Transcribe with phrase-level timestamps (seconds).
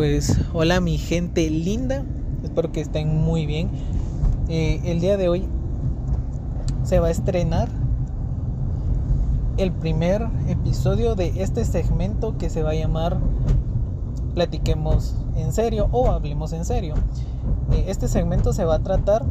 [0.00, 2.06] pues hola mi gente linda,
[2.42, 3.68] espero que estén muy bien.
[4.48, 5.46] Eh, el día de hoy
[6.84, 7.68] se va a estrenar
[9.58, 13.18] el primer episodio de este segmento que se va a llamar
[14.32, 16.94] Platiquemos en serio o Hablemos en serio.
[17.70, 19.26] Eh, este segmento se va a tratar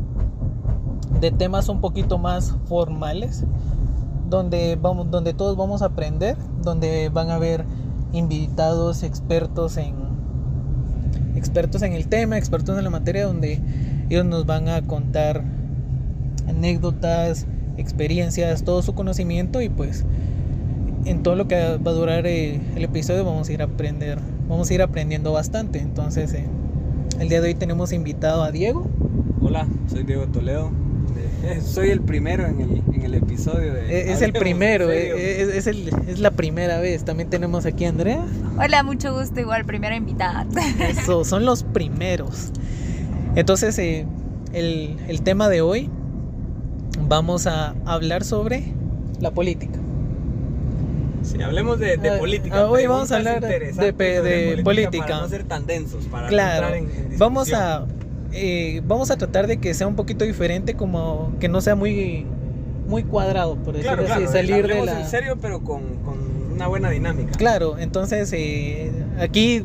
[1.19, 3.43] de temas un poquito más formales,
[4.29, 7.65] donde, vamos, donde todos vamos a aprender, donde van a haber
[8.13, 10.08] invitados expertos en
[11.39, 13.59] expertos en el tema, expertos en la materia, donde
[14.09, 15.43] ellos nos van a contar
[16.47, 20.05] anécdotas, experiencias, todo su conocimiento y pues
[21.05, 24.19] en todo lo que va a durar eh, el episodio vamos a ir a aprender,
[24.47, 25.79] vamos a ir aprendiendo bastante.
[25.79, 26.45] Entonces, eh,
[27.19, 28.85] el día de hoy tenemos invitado a Diego.
[29.41, 30.88] Hola, soy Diego Toledo.
[31.65, 33.81] Soy el primero en el, en el episodio de...
[33.81, 37.05] Eh, es, el primero, es, el, es, la primera vez.
[37.05, 38.25] También tenemos aquí a Andrea.
[38.57, 40.45] Hola, mucho gusto, igual, primera invitada.
[40.79, 42.51] Eso, son los primeros.
[43.35, 44.05] Entonces, el,
[45.07, 45.89] el tema de hoy
[47.07, 48.73] vamos a hablar sobre
[49.19, 49.79] la política.
[51.21, 52.61] Sí, hablemos de, de política.
[52.61, 56.67] Ah, hoy vamos a hablar de, de, política, Para no ser tan densos, para claro,
[57.17, 57.85] vamos a
[58.31, 62.25] eh, vamos a tratar de que sea un poquito diferente, como que no sea muy
[62.87, 65.01] muy cuadrado, por decirlo así, salir de la...
[65.01, 66.17] en serio, pero con, con,
[66.53, 67.31] una buena dinámica.
[67.37, 69.63] Claro, entonces eh, aquí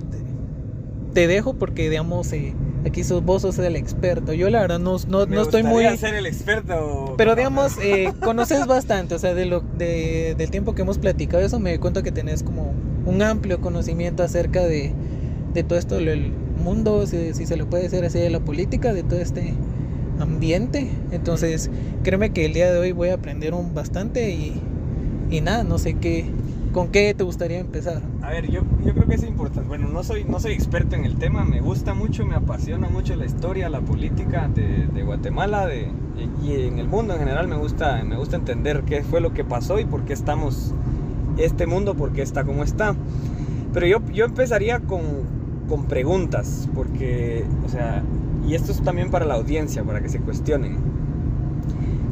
[1.14, 2.54] te dejo porque digamos eh,
[2.86, 4.34] Aquí sos, vos sos el experto.
[4.34, 5.84] Yo la verdad no, no, no estoy muy...
[5.96, 7.14] ser el experto.
[7.16, 11.42] Pero digamos, eh, conoces bastante, o sea, de lo, de, del tiempo que hemos platicado,
[11.42, 12.74] eso me cuenta que tenés como
[13.06, 14.92] un amplio conocimiento acerca de,
[15.54, 16.32] de todo esto, el
[16.64, 19.54] mundo, si, se lo puede decir así, de la política, de todo este
[20.18, 20.88] ambiente.
[21.12, 21.70] Entonces,
[22.02, 24.60] créeme que el día de hoy voy a aprender un bastante y,
[25.30, 26.26] y nada, no sé qué,
[26.74, 28.02] ¿Con qué te gustaría empezar?
[28.20, 29.68] A ver, yo, yo creo que es importante.
[29.68, 33.14] Bueno, no soy, no soy experto en el tema, me gusta mucho, me apasiona mucho
[33.14, 35.92] la historia, la política de, de Guatemala de,
[36.42, 39.44] y en el mundo en general me gusta, me gusta entender qué fue lo que
[39.44, 40.74] pasó y por qué estamos,
[41.38, 42.96] este mundo, por qué está como está.
[43.72, 45.00] Pero yo, yo empezaría con,
[45.68, 48.02] con preguntas, porque, o sea,
[48.46, 50.76] y esto es también para la audiencia, para que se cuestionen.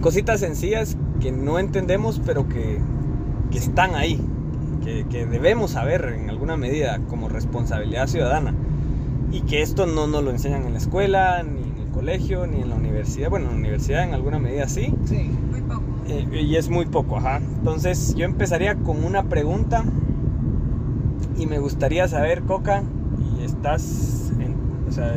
[0.00, 2.78] Cositas sencillas que no entendemos, pero que,
[3.50, 4.20] que están ahí,
[4.82, 8.54] que, debemos saber en alguna medida como responsabilidad ciudadana
[9.30, 12.60] y que esto no nos lo enseñan en la escuela, ni en el colegio, ni
[12.60, 13.30] en la universidad.
[13.30, 14.92] Bueno, en la universidad en alguna medida sí.
[15.04, 15.82] Sí, muy poco.
[16.08, 17.36] Eh, y es muy poco, ajá.
[17.36, 19.84] Entonces yo empezaría con una pregunta
[21.38, 22.82] y me gustaría saber, Coca,
[23.44, 24.54] estás en,
[24.88, 25.14] o sea,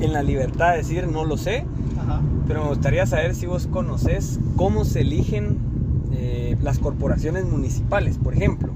[0.00, 1.64] en la libertad de decir no lo sé,
[2.00, 2.20] ajá.
[2.46, 5.58] pero me gustaría saber si vos conoces cómo se eligen
[6.12, 8.72] eh, las corporaciones municipales, por ejemplo.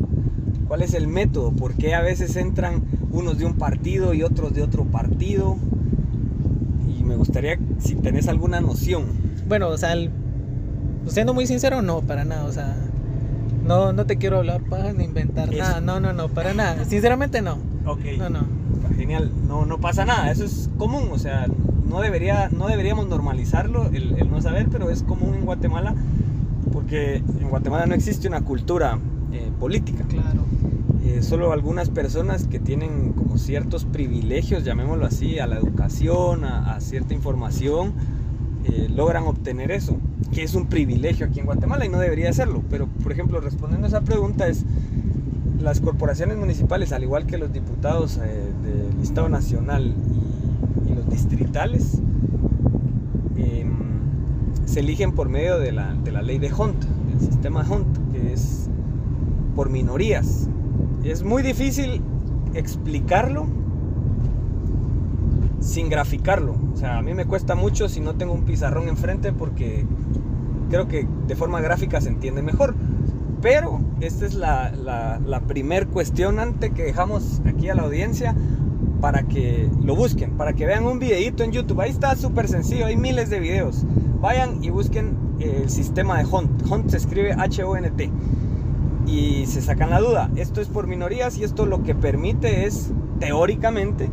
[0.69, 1.50] ¿Cuál es el método?
[1.53, 5.56] ¿Por qué a veces entran unos de un partido y otros de otro partido?
[6.88, 9.04] Y me gustaría si tenés alguna noción.
[9.48, 9.94] Bueno, o sea,
[11.09, 12.44] siendo muy sincero, no, para nada.
[12.44, 12.76] O sea,
[13.66, 15.80] no, no te quiero hablar para ni inventar nada.
[15.80, 16.84] No, no, no, para nada.
[16.84, 17.69] Sinceramente no.
[17.93, 18.19] Ok.
[18.19, 18.41] No, no.
[18.97, 19.31] Genial.
[19.47, 20.31] No, no pasa nada.
[20.31, 21.09] Eso es común.
[21.12, 21.47] O sea,
[21.89, 25.95] no, debería, no deberíamos normalizarlo, el, el no saber, pero es común en Guatemala
[26.73, 28.99] porque en Guatemala no existe una cultura
[29.33, 30.05] eh, política.
[30.09, 30.45] Claro.
[31.05, 36.81] Eh, solo algunas personas que tienen como ciertos privilegios, llamémoslo así, a la educación, a,
[36.81, 37.95] cierta información,
[38.65, 39.97] eh, logran obtener eso,
[40.33, 42.62] que es un privilegio aquí en Guatemala y no debería serlo.
[42.71, 44.65] Pero, por ejemplo, respondiendo a esa pregunta es,
[45.60, 49.94] las corporaciones municipales, al igual que los diputados del Estado Nacional
[50.88, 52.00] y, los distritales,
[53.37, 53.72] em,
[54.65, 58.32] se eligen por medio de la, de la ley de Hunt, el sistema Hunt, que
[58.32, 58.69] es
[59.54, 60.48] por minorías.
[61.04, 62.03] Es muy difícil
[62.54, 63.47] explicarlo
[65.60, 66.54] sin graficarlo.
[66.72, 69.87] O sea, a mí me cuesta mucho si no tengo un pizarrón enfrente porque
[70.71, 72.74] creo que de forma gráfica se entiende mejor.
[73.42, 78.34] Pero esta es la, la, la primer cuestionante que dejamos aquí a la audiencia
[79.01, 81.81] para que lo busquen, para que vean un videito en YouTube.
[81.81, 83.87] Ahí está súper sencillo, hay miles de videos
[84.21, 86.71] vayan y busquen el sistema de Hunt.
[86.71, 88.10] Hunt se escribe H-O-N-T.
[89.07, 90.31] Y se sacan la duda.
[90.36, 94.10] Esto es por minorías y esto lo que permite es, teóricamente,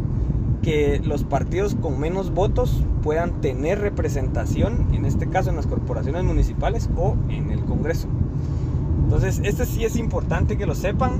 [0.63, 6.23] que los partidos con menos votos puedan tener representación, en este caso en las corporaciones
[6.23, 8.07] municipales o en el Congreso.
[9.07, 11.13] Entonces, este sí es importante que lo sepan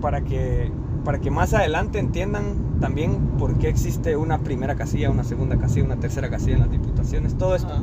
[0.00, 0.70] para que,
[1.04, 5.84] para que más adelante entiendan también por qué existe una primera casilla, una segunda casilla,
[5.84, 7.74] una tercera casilla en las diputaciones, todo esto.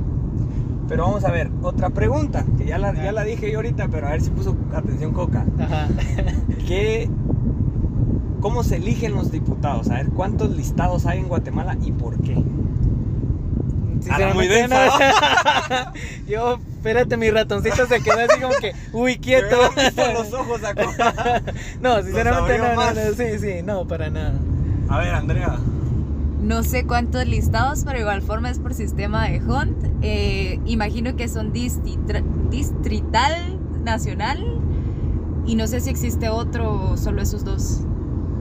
[0.88, 4.08] Pero vamos a ver, otra pregunta, que ya la, ya la dije yo ahorita, pero
[4.08, 5.46] a ver si puso atención Coca.
[8.40, 9.90] cómo se eligen los diputados.
[9.90, 12.42] A ver, ¿cuántos listados hay en Guatemala y por qué?
[14.10, 14.75] Ah, muy Sinceramente, denso.
[15.69, 15.94] no.
[16.28, 19.56] Yo, espérate, mi ratoncito se quedó así como que, uy, quieto.
[20.13, 20.62] Los ojos.
[21.81, 24.34] No, sinceramente no, no, sí, sí, no, para nada.
[24.90, 25.57] A ver, Andrea.
[26.42, 29.78] No sé cuántos listados, pero igual forma es por sistema de Hunt.
[30.02, 34.60] Eh, imagino que son distitra- distrital, nacional.
[35.48, 37.81] Y no sé si existe otro o solo esos dos.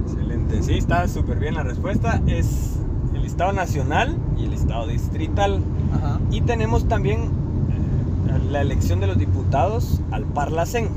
[0.07, 2.21] Excelente, sí, está súper bien la respuesta.
[2.27, 2.79] Es
[3.25, 5.61] el listado nacional y el listado distrital.
[5.95, 6.21] Ajá.
[6.31, 10.91] Y tenemos también eh, la elección de los diputados al Parlacén.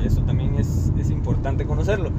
[0.00, 2.10] Y eso también es, es importante conocerlo.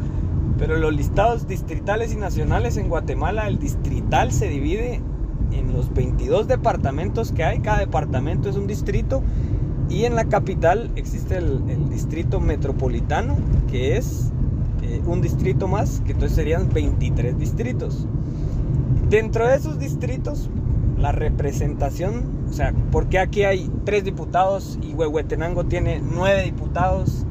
[0.57, 5.01] Pero los listados distritales y nacionales en Guatemala, el distrital se divide
[5.53, 7.59] en los 22 departamentos que hay.
[7.59, 9.23] Cada departamento es un distrito.
[9.87, 13.37] Y en la capital existe el, el distrito metropolitano,
[13.71, 14.33] que es
[14.83, 18.05] eh, un distrito más, que entonces serían 23 distritos.
[19.09, 20.49] Dentro de esos distritos,
[20.97, 27.25] la representación, o sea, porque aquí hay tres diputados y Huehuetenango tiene nueve diputados?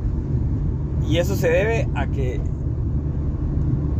[1.09, 2.41] Y eso se debe a que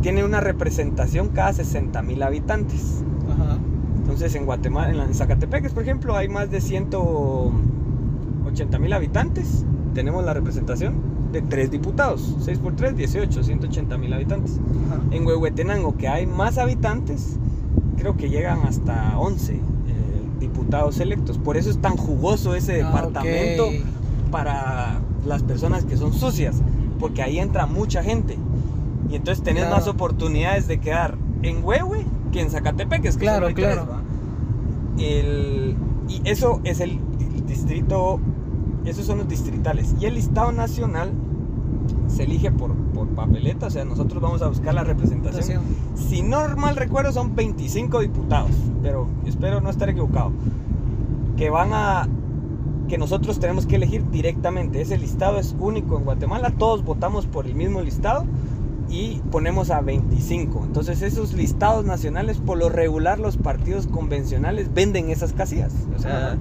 [0.01, 3.03] tiene una representación cada 60 mil habitantes.
[3.31, 3.57] Ajá.
[3.97, 9.65] Entonces en Guatemala, en, la- en Zacatepeques, por ejemplo, hay más de 180 mil habitantes.
[9.93, 10.95] Tenemos la representación
[11.31, 12.35] de tres diputados.
[12.39, 14.59] 6 por 3, 18, 180 mil habitantes.
[14.87, 15.01] Ajá.
[15.11, 17.37] En Huehuetenango, que hay más habitantes,
[17.99, 19.59] creo que llegan hasta 11 eh,
[20.39, 21.37] diputados electos.
[21.37, 23.65] Por eso es tan jugoso ese Ah, departamento
[24.31, 26.61] para las personas que son sucias,
[26.99, 28.37] porque ahí entra mucha gente.
[29.09, 29.77] Y entonces tenés Claro.
[29.77, 33.15] más oportunidades de quedar en Huehue que en Zacatepeques.
[33.17, 33.87] que Claro, tres, claro.
[34.97, 35.75] El-
[36.07, 38.19] y eso es el, el distrito,
[38.85, 39.95] esos son los distritales.
[39.99, 41.11] Y el listado nacional
[42.09, 45.61] se elige por, por papeleta, o sea, nosotros vamos a buscar la representación.
[45.95, 48.51] Si no mal recuerdo, son 25 diputados,
[48.81, 50.31] pero espero no estar equivocado.
[51.37, 52.07] Que van a.
[52.87, 54.81] que nosotros tenemos que elegir directamente.
[54.81, 58.25] Ese listado es único en Guatemala, todos votamos por el mismo listado
[58.89, 60.63] y ponemos a 25.
[60.65, 65.73] Entonces, esos listados nacionales, por lo regular, los partidos convencionales venden esas casillas.
[65.95, 66.37] O sea,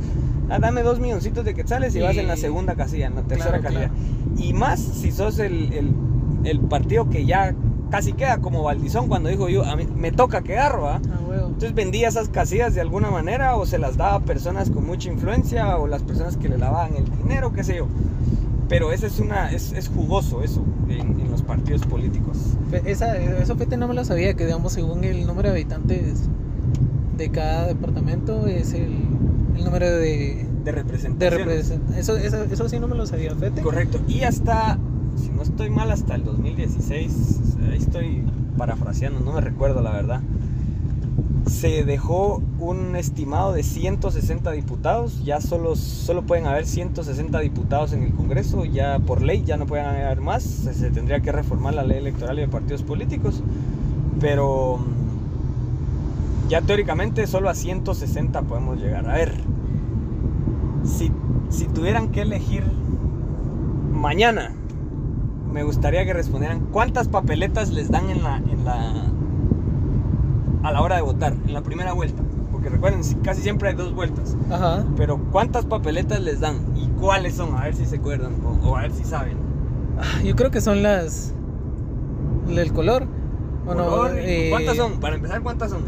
[0.50, 3.22] ah, dame dos milloncitos de quetzales y, Y- vas en la segunda casilla, en la
[3.22, 3.88] tercera Claro, casilla.
[3.90, 4.42] claro.
[4.42, 5.92] Y más si sos el, el-
[6.44, 7.54] el partido que ya
[7.90, 10.96] casi queda como Valdizón cuando dijo yo, a mí me toca quedar, ¿va?
[10.96, 11.00] Ah.
[11.48, 15.10] Entonces vendía esas casillas de alguna manera o se las daba a personas con mucha
[15.10, 17.86] influencia o las personas que le lavaban el dinero, qué sé yo.
[18.68, 22.36] Pero ese es una es, es jugoso eso en, en los partidos políticos.
[22.84, 26.28] Esa, eso fíjate, no me lo sabía, que digamos según el número de habitantes
[27.16, 28.92] de cada departamento es el,
[29.56, 30.46] el número de,
[31.18, 31.96] De representación.
[31.98, 33.62] Eso, eso, eso sí no me lo sabía, fíjate.
[33.62, 34.00] Correcto.
[34.06, 34.78] Y hasta,
[35.16, 38.22] si no estoy mal, hasta el 2016, ahí estoy
[38.56, 40.20] parafraseando, no me recuerdo la verdad.
[41.48, 48.02] Se dejó un estimado de 160 diputados, ya solo, solo pueden haber 160 diputados en
[48.02, 51.84] el Congreso, ya por ley ya no pueden haber más, se, tendría que reformar la
[51.84, 53.42] ley electoral y de partidos políticos,
[54.20, 54.78] pero
[56.48, 59.08] ya teóricamente solo a 160 podemos llegar.
[59.08, 59.32] A ver,
[60.84, 61.10] si,
[61.48, 62.62] si tuvieran que elegir
[63.92, 64.52] mañana,
[65.50, 69.04] me gustaría que respondieran cuántas papeletas les dan en la, en la
[70.68, 72.22] a la hora de votar, en la primera vuelta.
[72.52, 74.36] Porque recuerden, si- casi siempre hay dos vueltas.
[74.50, 74.84] Ajá.
[74.96, 78.76] Pero cuántas papeletas les dan y cuáles son, a ver si se acuerdan o, o
[78.76, 79.36] a ver si saben.
[79.98, 81.32] Ah, Yo creo que son las.
[82.48, 83.06] El color.
[83.66, 83.84] ¿O no?
[83.84, 84.98] Color Eh, ¿Cuántas son?
[85.00, 85.82] Para empezar, ¿cuántas son?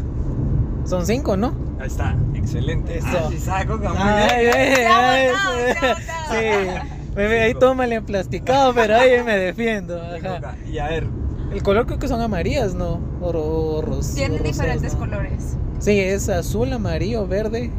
[0.85, 1.53] Son cinco, ¿no?
[1.79, 2.97] Ahí está, excelente.
[2.99, 3.07] Eso.
[3.11, 4.55] Ah, sí sabe, Coca, muy Ay, bien.
[4.91, 5.95] ay, ay,
[6.29, 7.15] sí.
[7.15, 9.99] ve ahí todo mal emplasticado, pero ahí me defiendo.
[9.99, 10.55] Ajá.
[10.71, 11.07] Y a ver,
[11.51, 12.99] El color creo que son amarillas, ¿no?
[13.21, 14.99] O, o ros- Tienen diferentes ¿no?
[14.99, 15.57] colores.
[15.79, 17.71] Sí, es azul, amarillo, verde,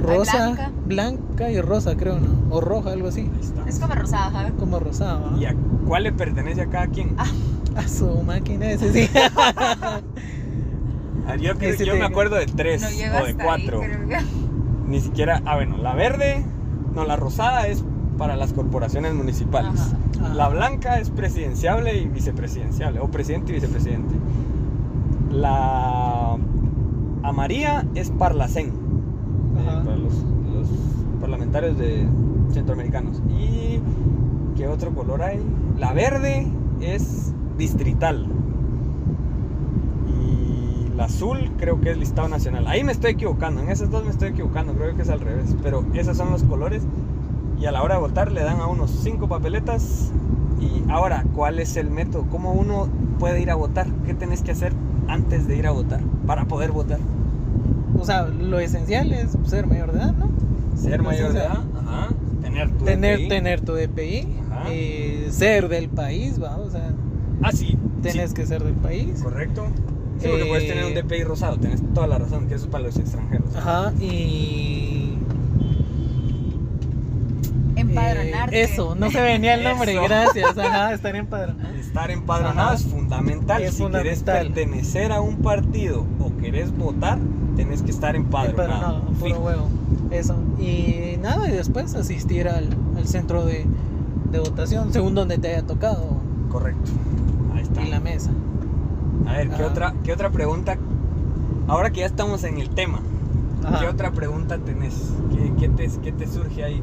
[0.00, 0.70] rosa, blanca.
[0.86, 1.50] blanca.
[1.50, 2.54] y rosa, creo, ¿no?
[2.54, 3.28] O roja, algo así.
[3.66, 4.50] Es como rosada, ajá.
[4.58, 5.14] Como rosada.
[5.30, 5.38] ¿va?
[5.38, 5.54] ¿Y a
[5.86, 7.14] cuál le pertenece a cada quien?
[7.18, 7.26] Ah.
[7.74, 9.08] A su máquina ese sí.
[9.18, 10.02] A
[11.28, 13.80] ver, Yo, creo- Ese yo me acuerdo de tres No o de cuatro.
[13.80, 13.88] ahí.
[14.86, 16.44] Ni siquiera, ah bueno, la verde,
[16.94, 17.82] no, la rosada es
[18.18, 19.80] para las corporaciones municipales.
[19.80, 19.96] Ajá.
[20.22, 20.34] Ajá.
[20.34, 24.14] La blanca es presidenciable y vicepresidenciable, o presidente y vicepresidente.
[25.30, 26.36] La
[27.22, 30.14] amarilla es parlacén, eh, para los,
[30.52, 30.68] los
[31.20, 32.06] parlamentarios de
[32.52, 33.22] centroamericanos.
[33.30, 33.80] ¿Y
[34.56, 35.40] qué otro color hay?
[35.78, 36.46] La verde
[36.80, 38.26] es distrital.
[40.08, 42.66] Y la azul creo que es listado nacional.
[42.66, 45.56] Ahí me estoy equivocando, en esas dos me estoy equivocando, creo que es al revés.
[45.62, 46.82] Pero esos son los colores.
[47.62, 50.10] Y a la hora de votar le dan a unos cinco papeletas.
[50.60, 52.26] Y ahora, ¿cuál es el método?
[52.30, 52.88] ¿Cómo uno
[53.20, 53.86] puede ir a votar?
[54.04, 54.72] ¿Qué tenés que hacer
[55.06, 56.98] antes de ir a votar para poder votar?
[58.00, 60.28] O sea, lo esencial es ser mayor de edad, ¿no?
[60.76, 62.08] Ser Lo mayor de edad, ajá,
[62.42, 63.28] tener tu Tener, DPI.
[63.28, 64.26] tener tu DPI,
[64.70, 66.56] eh, ser del país, ¿va?
[66.56, 66.90] O sea,
[67.42, 67.76] Ah, sí.
[68.02, 69.20] tienes sí, que ser del país.
[69.22, 69.66] Correcto.
[70.18, 72.70] Sí, porque puedes tener un Eh, DPI rosado, tenés toda la razón, que eso es
[72.70, 73.54] para los extranjeros.
[73.56, 74.81] Ajá, y...
[78.00, 78.60] Empadronarte.
[78.60, 80.02] eh, eso, no se venía el nombre, Eso.
[80.02, 80.58] gracias.
[80.58, 81.74] Ajá, estar empadronado.
[81.74, 82.74] Estar empadronado Ajá.
[82.74, 83.62] es fundamental.
[83.62, 87.18] Es si querés pertenecer a un partido o querés votar,
[87.56, 88.98] tenés que estar empadronado.
[88.98, 89.68] Empadronado, puro huevo.
[90.10, 90.36] Eso.
[90.58, 93.64] Y nada, y después asistir al, al centro de,
[94.30, 96.20] de votación, según donde te haya tocado,
[96.50, 96.90] Correcto.
[97.54, 97.82] Ahí está.
[97.82, 98.30] y la mesa.
[99.26, 100.76] A ver, ¿qué otra, ¿qué otra pregunta?
[101.68, 103.00] Ahora que ya estamos en el tema,
[103.64, 103.80] Ajá.
[103.80, 104.94] ¿qué otra pregunta tenés?
[105.34, 106.82] ¿Qué, qué te, qué te surge ahí?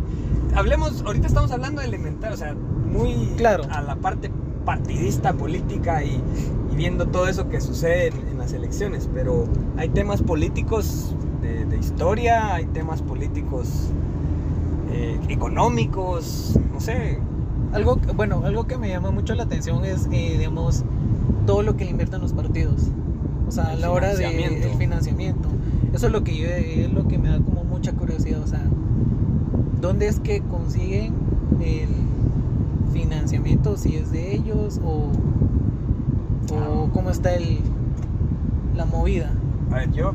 [0.56, 3.64] Hablemos, ahorita estamos hablando de elemental, o sea, muy Claro.
[3.70, 4.32] a la parte
[4.66, 6.22] partidista, política y,
[6.72, 9.46] y viendo todo eso que sucede en, en las elecciones, pero
[9.78, 13.90] hay temas políticos de, de historia, hay temas políticos
[14.92, 17.20] eh, económicos, no sé,
[17.74, 20.84] Algo, bueno, algo que me llama mucho la atención es, eh, digamos,
[21.46, 22.88] todo lo que le invierten los partidos.
[23.48, 24.78] O sea, a la hora del financiamiento.
[24.78, 25.49] financiamiento.
[25.94, 28.42] Eso es lo que yo, es lo que me da como mucha curiosidad.
[28.42, 28.64] O sea,
[29.82, 31.14] ¿dónde es que consiguen
[31.60, 31.90] el
[32.94, 33.78] financiamiento?
[33.78, 35.12] Si es de ellos o,
[36.54, 37.60] o cómo está el,
[38.76, 39.32] la movida.
[39.72, 40.14] A ver, yo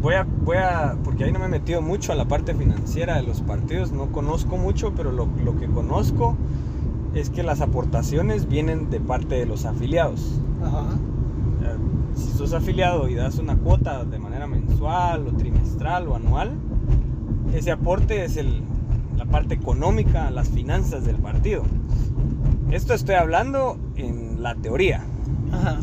[0.00, 3.16] voy a, voy a, porque ahí no me he metido mucho a la parte financiera
[3.16, 6.36] de los partidos, no conozco mucho, pero lo, lo que conozco
[7.14, 10.40] es que las aportaciones vienen de parte de los afiliados.
[10.62, 10.86] Ajá.
[12.14, 16.52] Si sos afiliado y das una cuota de manera mensual o trimestral o anual,
[17.54, 18.62] ese aporte es el,
[19.16, 21.62] la parte económica, las finanzas del partido.
[22.70, 25.04] Esto estoy hablando en la teoría.
[25.52, 25.78] Ajá.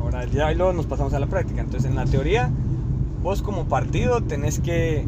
[0.00, 1.60] Ahora ya y luego nos pasamos a la práctica.
[1.60, 2.50] Entonces, en la teoría,
[3.22, 5.06] vos como partido tenés que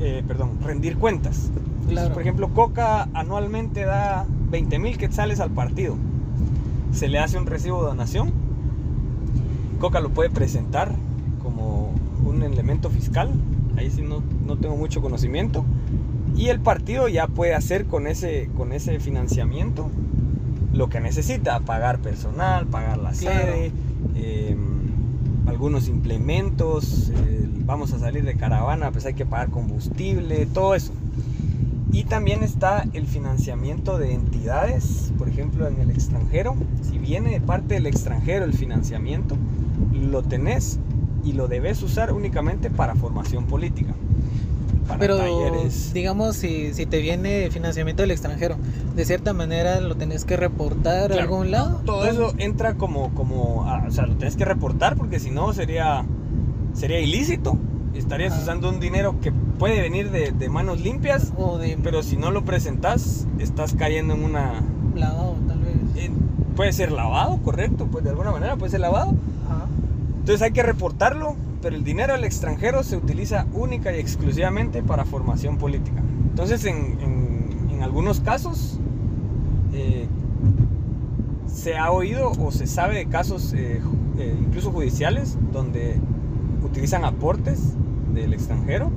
[0.00, 1.46] eh, perdón, rendir cuentas.
[1.54, 2.12] Entonces, Claro.
[2.12, 5.96] por ejemplo, Coca anualmente da 20 mil quetzales al partido.
[6.92, 8.32] Se le hace un recibo de donación.
[9.82, 10.92] Coca lo puede presentar
[11.42, 11.92] como
[12.24, 13.32] un elemento fiscal.
[13.76, 15.64] Ahí sí no, no tengo mucho conocimiento.
[16.36, 19.90] Y el partido ya puede hacer con ese, con ese financiamiento
[20.72, 23.40] lo que necesita, pagar personal, pagar la Claro.
[23.40, 23.72] sede,
[24.14, 24.56] eh,
[25.46, 30.92] algunos implementos, eh, vamos a salir de caravana, pues hay que pagar combustible, todo eso.
[31.90, 36.54] Y también está el financiamiento de entidades, por ejemplo en el extranjero.
[36.88, 39.36] Si viene de parte del extranjero el financiamiento,
[40.02, 40.78] lo tenés
[41.24, 43.94] y lo debes usar únicamente para formación política.
[44.86, 45.94] Para Pero talleres.
[45.94, 48.56] digamos, si, si te viene financiamiento del extranjero,
[48.96, 51.80] de cierta manera lo tenés que reportar a algún lado.
[51.86, 55.52] Todo eso entra como, como ah, o sea, lo tienes que reportar porque si no
[55.52, 56.04] sería,
[56.74, 57.56] sería ilícito.
[57.94, 58.42] Estarías Ajá.
[58.42, 62.30] usando un dinero que puede venir de, de manos limpias, O de pero si no
[62.30, 64.62] lo presentas, estás cayendo en una...
[64.96, 66.10] lavado, tal vez.
[66.56, 69.12] puede ser lavado, correcto, pues de alguna manera puede ser lavado.
[69.46, 69.66] Ajá.
[70.22, 75.04] Entonces hay que reportarlo, pero el dinero del extranjero se utiliza única y exclusivamente para
[75.04, 76.00] formación política.
[76.30, 78.78] Entonces en, en- en algunos casos
[79.72, 80.06] eh,
[81.46, 83.80] se ha oído o se sabe de casos eh,
[84.18, 85.96] eh, incluso judiciales donde
[86.64, 87.74] utilizan aportes
[88.14, 88.90] del extranjero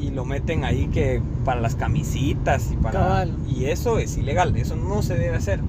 [0.00, 3.36] y lo meten ahí que para las camisitas y para Cabal.
[3.48, 5.60] y eso es ilegal, eso no se debe hacer.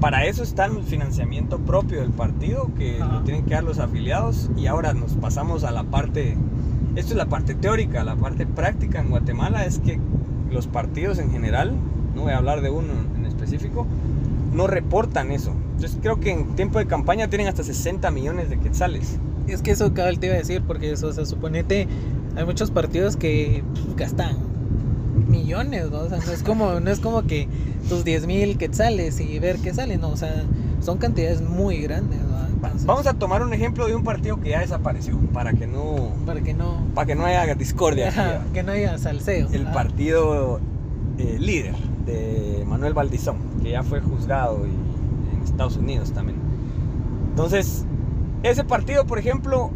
[0.00, 3.14] Para eso está el financiamiento propio del partido que Ajá.
[3.14, 6.36] lo tienen que dar los afiliados y ahora nos pasamos a la parte
[6.96, 10.00] esto es la parte teórica, la parte práctica en Guatemala es que
[10.50, 11.74] los partidos en general,
[12.14, 13.86] no voy a hablar de uno en específico,
[14.54, 15.52] no reportan eso.
[15.74, 19.18] Entonces creo que en tiempo de campaña tienen hasta 60 millones de quetzales.
[19.46, 21.86] Es que eso cabal te iba a decir, porque eso, o sea, suponete,
[22.34, 24.38] hay muchos partidos que pues, gastan
[25.46, 26.00] millones, ¿no?
[26.00, 27.48] O sea, no es como, no es como que
[27.88, 30.42] tus 10 mil quetzales y ver qué sale, no, o sea,
[30.80, 32.46] son cantidades muy grandes, ¿no?
[32.48, 36.10] Entonces, Vamos a tomar un ejemplo de un partido que ya desapareció, para que no,
[36.26, 38.42] Para que no, para que no haya discordia.
[38.52, 39.48] que no haya salseo.
[39.52, 40.60] el partido
[41.18, 41.76] eh, líder
[42.06, 46.38] de Manuel Valdizón, que ya fue juzgado y, en Estados Unidos también.
[47.30, 47.84] Entonces,
[48.42, 49.70] ese partido, por ejemplo,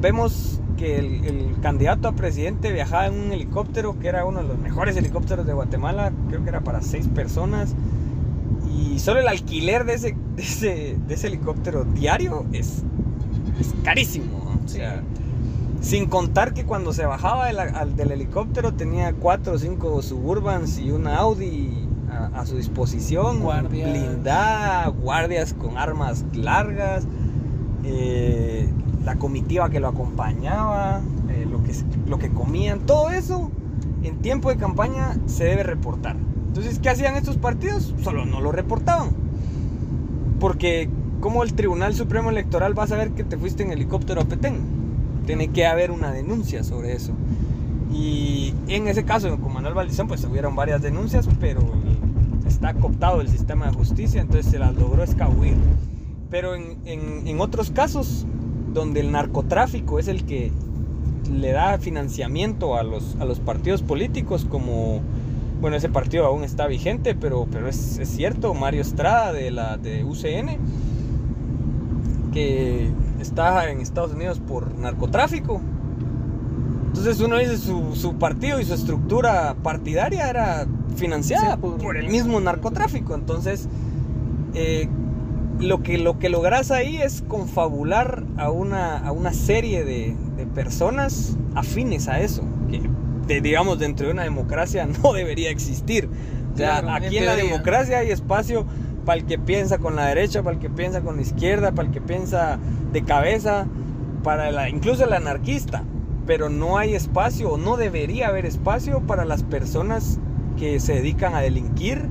[0.00, 4.48] vemos que el, el candidato a presidente viajaba en un helicóptero que era uno de
[4.48, 7.74] los mejores helicópteros de Guatemala, creo que era para seis personas.
[8.74, 12.82] Y solo el alquiler de ese, de ese, de ese helicóptero diario es,
[13.60, 14.26] es carísimo.
[15.80, 20.90] sin contar que cuando se bajaba al- del helicóptero tenía cuatro o cinco Suburbans y
[20.92, 23.90] una Audi a, a su disposición, Guardias.
[23.90, 27.06] blindada, guardias con armas largas,
[27.84, 28.68] eh,
[29.04, 31.72] la comitiva que lo acompañaba, eh, lo, que,
[32.08, 33.50] lo que comían, todo eso
[34.02, 36.16] en tiempo de campaña se debe reportar.
[36.48, 37.94] Entonces, ¿qué hacían estos partidos?
[38.02, 39.10] Solo no lo reportaban.
[40.40, 40.88] Porque,
[41.20, 44.58] ¿cómo el Tribunal Supremo Electoral va a saber que te fuiste en helicóptero a Petén?
[45.26, 47.12] Tiene que haber una denuncia sobre eso.
[47.92, 51.60] Y en ese caso, con Manuel Valdizón, pues hubieron varias denuncias, pero
[52.46, 55.54] está cooptado el sistema de justicia, entonces se las logró escabuir.
[56.30, 58.26] Pero en, en- en otros casos,
[58.72, 60.50] donde el narcotráfico es el que
[61.32, 65.00] le da financiamiento a los, a los partidos políticos, como,
[65.60, 69.76] bueno, ese partido aún está vigente, pero, pero es, es cierto, Mario Estrada de, la,
[69.76, 70.58] de UCN,
[72.32, 75.60] que está en Estados Unidos por narcotráfico.
[76.88, 81.96] Entonces uno dice, su, su partido y su estructura partidaria era financiada Sí, por- por,
[81.96, 83.14] el mismo narcotráfico.
[83.14, 83.68] Entonces,
[84.54, 84.88] eh,
[85.60, 90.46] lo, que, lo que logras ahí es confabular a una, a una serie de, de
[90.46, 92.82] personas afines a eso, que
[93.26, 96.08] de- digamos dentro de una democracia no debería existir.
[96.52, 98.66] O sea, Claro, aquí en la democracia hay espacio
[99.04, 101.88] para el que piensa con la derecha, para el que piensa con la izquierda, para
[101.88, 102.58] el que piensa
[102.92, 103.66] de cabeza,
[104.22, 105.82] para la, incluso el anarquista.
[106.26, 110.20] Pero no hay espacio, o no debería haber espacio para las personas
[110.56, 112.06] que se dedican a delinquir,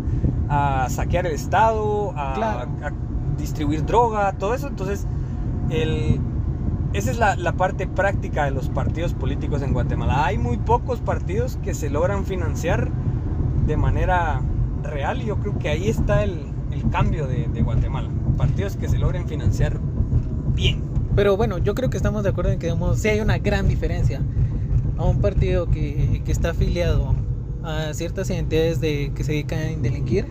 [0.49, 2.69] a saquear el Estado, a, Claro.
[2.83, 2.91] a
[3.41, 4.67] distribuir droga, todo eso.
[4.67, 5.07] Entonces,
[6.93, 10.25] esa es la, parte práctica de los partidos políticos en Guatemala.
[10.25, 12.89] Hay muy pocos partidos que se logran financiar
[13.67, 14.41] de manera
[14.83, 16.47] real y yo creo que ahí está el,
[16.91, 18.09] cambio de, Guatemala.
[18.37, 19.79] Partidos que se logren financiar
[20.55, 20.81] bien.
[21.15, 23.67] Pero bueno, yo creo que estamos de acuerdo en que digamos, sí hay una gran
[23.67, 24.21] diferencia
[24.97, 27.13] a un partido que, que está afiliado
[27.63, 30.25] a ciertas identidades de, que se dedican a delinquir.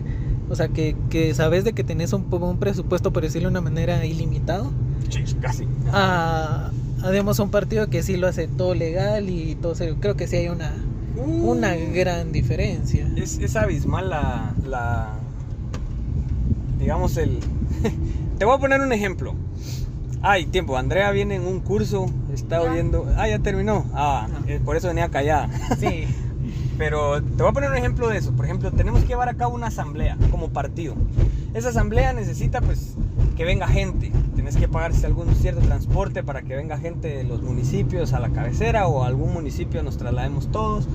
[0.51, 3.61] O sea, que, que sabes de que tenés un, un presupuesto, por decirlo de una
[3.61, 4.69] manera, ilimitado.
[5.09, 5.65] Sí, casi.
[5.93, 9.95] A, a, digamos, un partido que sí lo hace todo legal y todo serio.
[10.01, 10.73] Creo que sí hay una,
[11.15, 13.09] una gran diferencia.
[13.15, 15.13] Es, es abismal la, la-
[16.79, 17.39] Digamos, el.
[18.37, 19.35] Te voy a poner un ejemplo.
[20.21, 20.77] Ay, tiempo.
[20.77, 22.07] Andrea viene en un curso.
[22.33, 23.07] Está oyendo.
[23.17, 23.85] Ah, ya terminó.
[23.93, 25.49] Ah, eh, por eso venía callada.
[25.79, 26.05] Sí,
[26.81, 28.31] Pero te voy a poner un ejemplo de eso.
[28.31, 30.95] Por ejemplo, tenemos que llevar a cabo una asamblea como partido.
[31.53, 32.95] Esa asamblea necesita pues
[33.37, 34.11] que venga gente.
[34.33, 38.29] Tienes que pagarse algún cierto transporte para que venga gente de los municipios a la
[38.29, 40.87] cabecera o a algún municipio nos traslademos todos,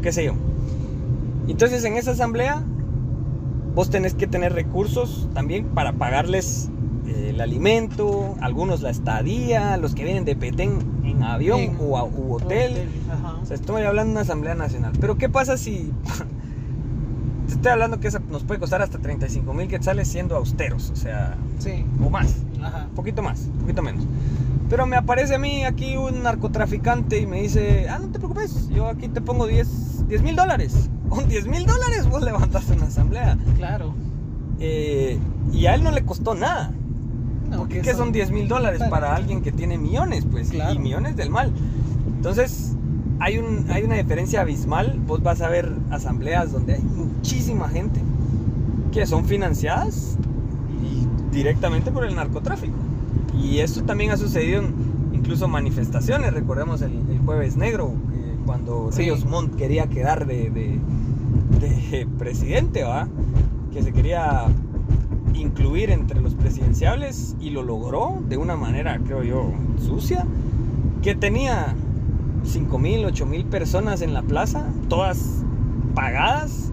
[0.00, 0.34] qué sé yo.
[1.48, 2.62] Entonces en esa asamblea
[3.74, 6.70] vos tenés que tener recursos también para pagarles
[7.08, 11.94] eh, el alimento, algunos la estadía, los que vienen de Petén en avión En u
[12.34, 12.88] hotel.
[13.10, 13.36] Ajá.
[13.42, 14.92] O sea, estoy hablando de una asamblea nacional.
[15.00, 15.92] Pero ¿qué pasa si...
[17.46, 21.36] Te estoy hablando que nos puede costar hasta 35 mil quetzales siendo austeros, o sea,
[21.58, 22.86] Sí, o más, ajá.
[22.88, 24.06] un poquito más, un poquito menos.
[24.70, 28.68] Pero me aparece a mí aquí un narcotraficante y me dice, ah, no te preocupes,
[28.70, 30.88] yo aquí te pongo 10 mil dólares.
[31.10, 33.36] Con 10 mil dólares vos levantaste una asamblea.
[33.56, 33.92] Claro.
[34.58, 35.18] Eh,
[35.52, 36.70] y a él no le costó nada.
[37.52, 40.26] No, Porque que ¿qué son 10 mil dólares para alguien que tiene millones?
[40.30, 40.74] Pues Claro.
[40.74, 41.52] y millones del mal.
[42.16, 42.72] Entonces,
[43.20, 44.98] hay, un, hay una diferencia abismal.
[45.06, 48.00] Vos vas a ver asambleas donde hay muchísima gente
[48.90, 50.16] que son financiadas
[50.82, 52.74] y- directamente por el narcotráfico.
[53.40, 54.74] Y esto también ha sucedido en
[55.12, 56.32] incluso manifestaciones.
[56.34, 59.02] Recordemos el, el Jueves Negro, eh, cuando Sí.
[59.02, 60.78] Ríos Montt quería quedar de, de-
[61.60, 63.08] de presidente, ¿va?
[63.72, 64.44] Que se quería
[65.34, 69.50] incluir entre los presidenciables y lo logró de una manera, creo yo,
[69.84, 70.26] sucia,
[71.02, 71.74] que tenía
[72.44, 75.42] 5 mil, 8 mil personas en la plaza, todas
[75.94, 76.70] pagadas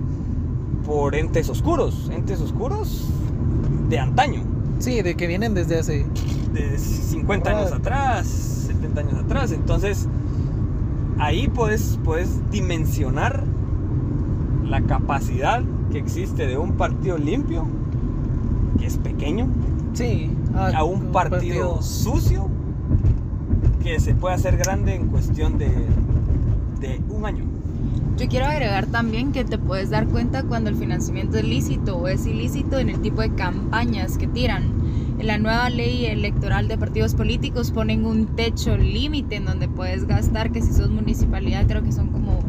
[0.85, 3.09] por entes oscuros, entes oscuros
[3.89, 4.43] de antaño,
[4.79, 6.05] Sí, de que vienen desde hace.
[6.53, 8.27] de 50 años atrás,
[8.67, 10.07] 70 años atrás, entonces
[11.19, 13.43] ahí puedes, puedes dimensionar
[14.65, 17.67] la capacidad que existe de un partido limpio,
[18.79, 19.47] que es pequeño,
[19.93, 22.47] Sí, a un partido sucio
[23.83, 25.67] que se puede hacer grande en cuestión de,
[26.79, 27.43] de un año.
[28.17, 32.07] Yo quiero agregar también que te puedes dar cuenta cuando el financiamiento es lícito o
[32.07, 34.63] es ilícito en el tipo de campañas que tiran.
[35.19, 40.05] En la nueva ley electoral de partidos políticos ponen un techo límite en donde puedes
[40.05, 42.39] gastar, que si sos municipalidad creo que son como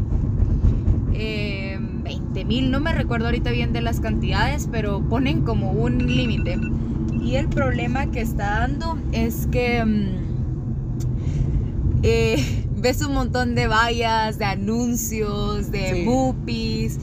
[1.13, 1.60] eh,
[2.33, 6.57] 20 mil, no me recuerdo ahorita bien de las cantidades, pero ponen como un límite.
[7.21, 9.83] Y el problema que está dando es que...
[9.85, 10.05] mm,
[12.03, 16.03] eh, ves un montón de vallas, de anuncios, de Sí.
[16.03, 16.97] mupis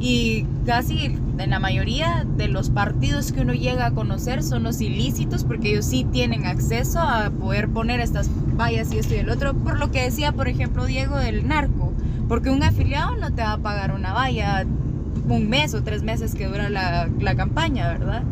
[0.00, 4.80] Y casi en la mayoría de los partidos que uno llega a conocer son los
[4.80, 9.30] ilícitos porque ellos sí tienen acceso a poder poner estas vallas y esto y el
[9.30, 9.54] otro.
[9.54, 11.79] Por lo que decía, por ejemplo, Diego del narco.
[12.30, 14.64] Porque un afiliado no te va a pagar una valla
[15.28, 18.22] un mes o tres meses que dura la, la campaña, ¿verdad?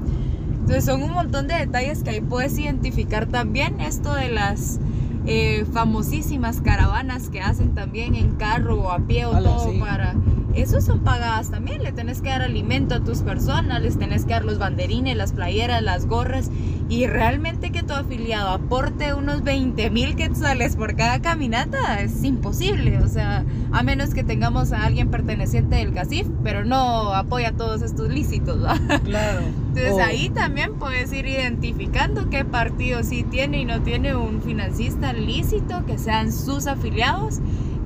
[0.52, 4.78] Entonces son un montón de detalles que ahí puedes identificar también esto de las
[5.26, 9.78] eh, famosísimas caravanas que hacen también en carro o a pie o todo sí.
[9.80, 10.14] para...
[10.54, 14.30] Esos son pagadas también, le tenés que dar alimento a tus personas, les tenés que
[14.32, 16.50] dar los banderines, las playeras, las gorras
[16.88, 22.98] y realmente que tu afiliado aporte unos 20 mil quetzales por cada caminata es imposible,
[22.98, 27.82] o sea, a menos que tengamos a alguien perteneciente del CACIF, pero no apoya todos
[27.82, 28.78] estos lícitos, ¿va?
[29.04, 29.42] Claro.
[29.68, 35.12] Entonces ahí también puedes ir identificando qué partido sí tiene y no tiene un financista
[35.12, 37.40] lícito, que sean sus afiliados,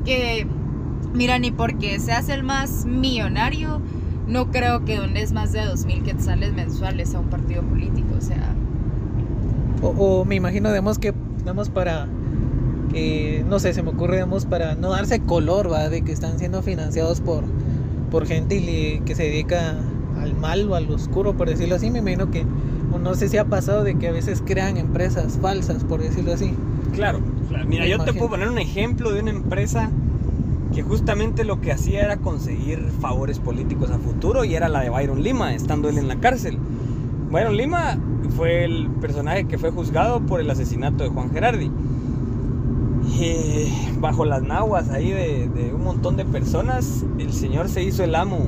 [0.05, 0.47] que
[1.13, 3.81] mira, ni porque seas el más millonario,
[4.29, 8.21] no creo que dones más de dos mil quetzales mensuales a un partido político, o
[8.21, 8.55] sea,
[9.83, 12.07] O, o me imagino, digamos, que, digamos, para,
[12.95, 15.89] eh, no sé, se me ocurre, digamos, para no darse color, ¿va?
[15.89, 17.45] De que están siendo financiados por,
[18.11, 19.77] por gente y que se dedica
[20.21, 21.91] al mal o al oscuro, por decirlo así.
[21.91, 22.45] Me imagino que,
[23.03, 26.55] no sé si ha pasado de que a veces crean empresas falsas, por decirlo así.
[26.93, 27.67] Claro, claro.
[27.67, 29.91] Mira, Me yo te puedo poner un ejemplo de una empresa
[30.73, 34.91] que justamente lo que hacía era conseguir favores políticos a futuro y era la de
[34.91, 36.59] Byron Lima, estando él en la cárcel.
[37.33, 37.99] Byron Lima
[38.37, 41.71] fue el personaje que fue juzgado por el asesinato de Juan Gerardi.
[43.19, 48.17] Eh, bajo las naguas ahí de, un montón de personas, el señor se hizo el
[48.17, 48.47] amo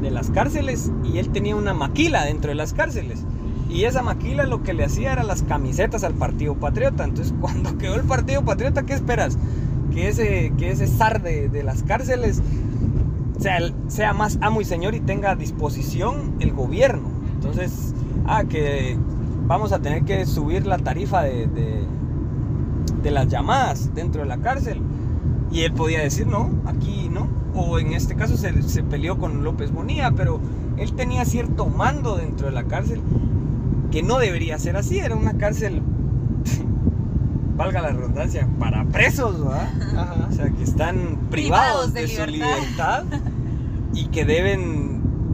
[0.00, 3.24] de las cárceles y él tenía una maquila dentro de las cárceles.
[3.68, 7.02] Y esa maquila lo que le hacía era las camisetas al Partido Patriota.
[7.02, 9.36] Entonces, cuando quedó el Partido Patriota, ¿qué esperas?
[9.92, 12.42] Que ese, que ese zar de, las cárceles
[13.40, 13.58] sea,
[13.88, 17.17] sea más amo y señor y tenga a disposición el gobierno.
[17.38, 17.94] Entonces,
[18.26, 18.98] ah, que
[19.46, 21.84] vamos a tener que subir la tarifa de, de,
[23.00, 24.80] de las llamadas dentro de la cárcel.
[25.52, 27.28] Y él podía decir, no, aquí no.
[27.54, 30.40] O en este caso se, se peleó con López Bonilla, pero
[30.76, 33.00] él tenía cierto mando dentro de la cárcel
[33.92, 34.98] que no debería ser así.
[34.98, 35.80] Era una cárcel,
[37.56, 39.70] valga la redundancia, para presos, ¿verdad?
[39.96, 40.28] Ajá.
[40.28, 43.04] O sea, que están Privados privados, de de, su libertad
[43.94, 44.87] y que deben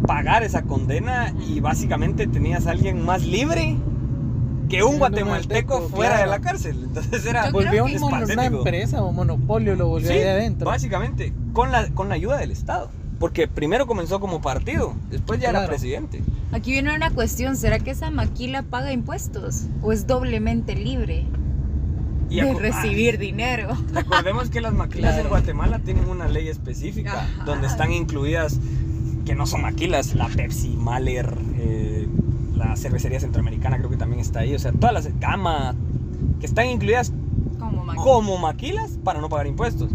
[0.07, 3.77] pagar esa condena y básicamente tenías a alguien más libre
[4.69, 6.31] que un guatemalteco guatemalteco, fuera de claro.
[6.31, 6.81] la cárcel.
[6.85, 10.67] Entonces era Volvió un una empresa o monopolio, lo volvió Sí, ahí adentro.
[10.67, 12.91] básicamente, con la, con la ayuda del Estado.
[13.21, 15.71] Porque primero comenzó como partido, después ya era Claro.
[15.71, 16.23] presidente.
[16.53, 21.25] aquí viene una cuestión, ¿será que esa maquila paga impuestos o es doblemente libre
[22.29, 23.69] Y de recibir dinero?
[23.71, 25.23] ah, recordemos que las maquilas Claro.
[25.25, 27.45] en Guatemala tienen una ley específica Ajá.
[27.45, 28.59] donde están incluidas,
[29.25, 32.09] que no son maquilas, la Pepsi, Mahler, eh,
[32.57, 35.75] la cervecería centroamericana creo que también está ahí, o sea, todas las Gama,
[36.41, 37.13] que están incluidas
[37.59, 38.03] Como maquila.
[38.05, 39.91] como maquilas para no pagar impuestos.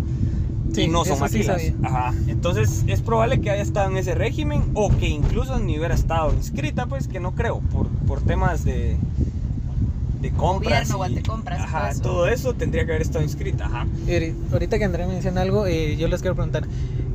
[0.74, 1.62] Sí, y no son sí maquilas.
[1.84, 2.14] Ajá.
[2.28, 6.32] Entonces es probable que haya estado en ese régimen o que incluso ni hubiera estado
[6.34, 8.96] inscrita, pues que no creo, por, por temas de,
[10.22, 10.92] de compras.
[10.92, 12.02] Gobierno, y ajá, todo eso.
[12.02, 13.66] todo eso tendría que haber estado inscrita.
[13.66, 13.88] Ajá.
[14.52, 16.66] Ahorita que Andrea menciona algo, eh, yo les quiero preguntar.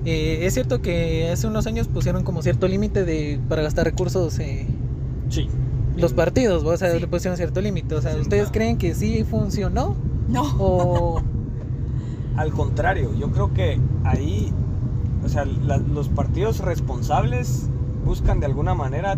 [0.05, 4.39] Eh, ¿Es cierto que hace unos años pusieron como cierto límite de para gastar recursos
[4.39, 4.67] eh,
[5.31, 5.49] Sí.
[5.97, 6.63] los partidos?
[6.65, 7.01] O sea, Sí.
[7.01, 7.95] le pusieron cierto límite.
[7.95, 8.21] O sea, Sí.
[8.21, 9.95] ¿ustedes creen que sí funcionó?
[10.29, 10.43] No.
[10.59, 11.23] O
[12.37, 14.53] Al contrario, yo creo que ahí,
[15.25, 17.69] o sea, la- los partidos responsables
[18.05, 19.17] buscan de alguna manera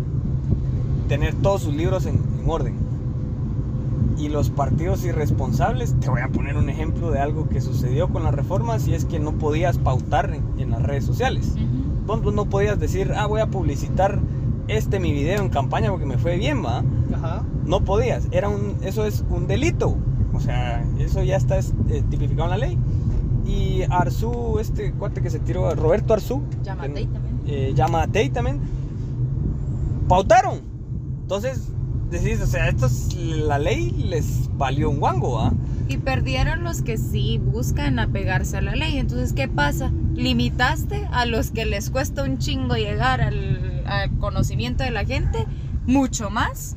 [1.09, 2.75] tener todos sus libros en, en orden.
[4.17, 8.23] Y los partidos irresponsables, te voy a poner un ejemplo de algo que sucedió con
[8.23, 11.53] las reformas y es que no podías pautar en, en las redes sociales.
[12.07, 14.19] Vos no podías decir, ah, voy a publicitar
[14.67, 16.83] este mi video en campaña porque me fue bien, va.
[17.13, 17.43] Ajá.
[17.65, 19.95] No podías, era un, eso es un delito.
[20.33, 22.77] O sea, eso ya está eh, tipificado en la ley.
[23.45, 27.41] Y Arzú, este cuate que se tiró, Roberto Arzú, Yamatei también.
[27.45, 28.59] eh, Yamatei también,
[30.07, 30.61] pautaron.
[31.21, 31.69] Entonces,
[32.09, 35.53] decís, o sea, esto es, la ley les valió un guango, ¿ah?
[35.89, 38.97] Y perdieron los que sí buscan apegarse a la ley.
[38.97, 39.91] Entonces, ¿qué pasa?
[40.15, 45.45] Limitaste a los que les cuesta un chingo llegar al, al conocimiento de la gente
[45.85, 46.75] mucho más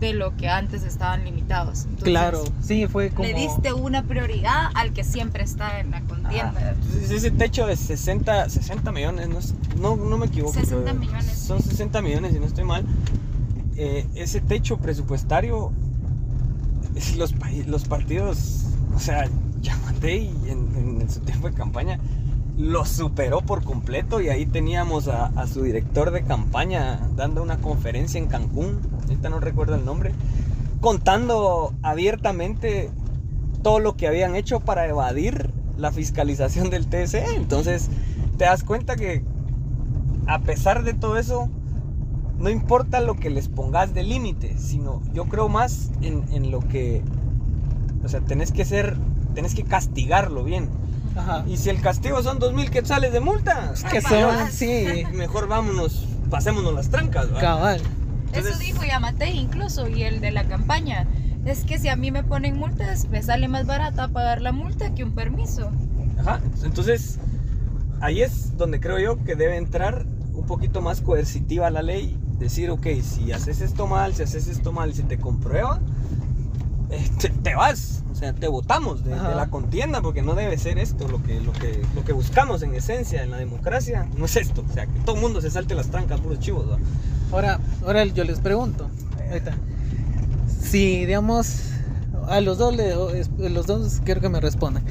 [0.00, 1.84] de lo que antes estaban limitados.
[1.84, 3.28] Entonces, Claro, sí, fue como.
[3.28, 6.72] Le diste una prioridad al que siempre está en la contienda.
[6.72, 10.54] Entonces, ese techo de 60, 60 millones, no, no, no me equivoco.
[10.54, 11.38] 60 pero millones.
[11.38, 12.84] Son 60 millones, si no estoy mal.
[13.76, 15.72] Eh, ese techo presupuestario,
[16.94, 17.34] es los,
[17.66, 19.28] los partidos, o sea,
[19.62, 21.98] Yamatei en- en su tiempo de campaña,
[22.58, 27.56] lo superó por completo y ahí teníamos a, a su director de campaña dando una
[27.58, 30.12] conferencia en Cancún, ahorita no recuerdo el nombre,
[30.80, 32.90] contando abiertamente
[33.62, 37.24] todo lo que habían hecho para evadir la fiscalización del TSE.
[37.36, 37.88] Entonces
[38.36, 39.22] te das cuenta que
[40.26, 41.48] a pesar de todo eso,
[42.40, 46.60] no importa lo que les pongas de límite, sino yo creo más en, en lo
[46.60, 47.02] que,
[48.02, 48.96] o sea, tenés que ser,
[49.34, 50.68] tenés que castigarlo bien.
[51.16, 51.44] Ajá.
[51.46, 56.72] Y si el castigo son 2.000 quetzales de multa, Que son, sí, mejor vámonos, pasémonos
[56.72, 57.32] las trancas.
[57.34, 57.40] ¿va?
[57.40, 57.80] cabal.
[58.32, 61.06] Eso dijo Yamate incluso y el de la campaña.
[61.44, 64.94] Es que si a mí me ponen multas, me sale más barata pagar la multa
[64.94, 65.70] que un permiso.
[66.18, 66.40] Ajá.
[66.62, 67.18] Entonces,
[68.00, 72.16] ahí es donde creo yo que debe entrar un poquito más coercitiva la ley.
[72.40, 75.78] Decir, ok, si haces esto mal, si haces esto mal, si te comprueba,
[76.90, 78.02] eh, te, te vas.
[78.10, 81.06] O sea, te votamos de, la contienda porque no debe ser esto.
[81.08, 84.64] Lo que, lo, que, lo que buscamos en esencia en la democracia no es esto.
[84.68, 86.66] O sea, que todo el mundo se salte las trancas, puros chivos.
[86.70, 86.78] ¿va?
[87.32, 88.88] Ahora, ahora yo les pregunto,
[89.28, 89.54] ahorita,
[90.62, 91.60] si digamos
[92.28, 92.94] a los dos, le-
[93.50, 94.82] los dos quiero que me respondan.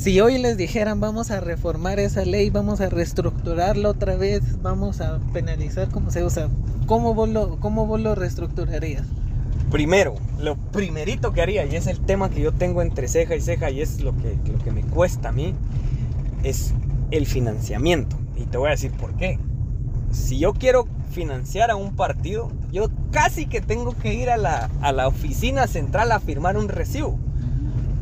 [0.00, 5.02] Si hoy les dijeran vamos a reformar esa ley, vamos a reestructurarla otra vez, vamos
[5.02, 6.48] a penalizar cómo se usa,
[6.86, 9.06] ¿cómo vos lo, cómo vos lo reestructurarías?
[9.70, 13.42] Primero, lo primerito que haría, y es el tema que yo tengo entre ceja y
[13.42, 15.54] ceja, y es lo que, lo que me cuesta a mí,
[16.44, 16.72] es
[17.10, 18.16] el financiamiento.
[18.38, 19.38] Y te voy a decir por qué.
[20.12, 24.70] Si yo quiero financiar a un partido, yo casi que tengo que ir a la,
[24.80, 27.18] a la oficina central a firmar un recibo.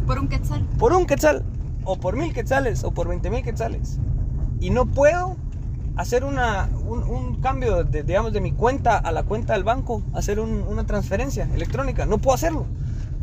[0.06, 0.64] Por un quetzal.
[0.78, 1.44] Por un quetzal,
[1.84, 3.98] o por mil quetzales, o por 20 mil quetzales.
[4.60, 5.36] Y no puedo
[5.96, 10.02] hacer una, un, un cambio, de, digamos, de mi cuenta a la cuenta del banco,
[10.14, 12.06] hacer un- una transferencia electrónica.
[12.06, 12.66] No puedo hacerlo,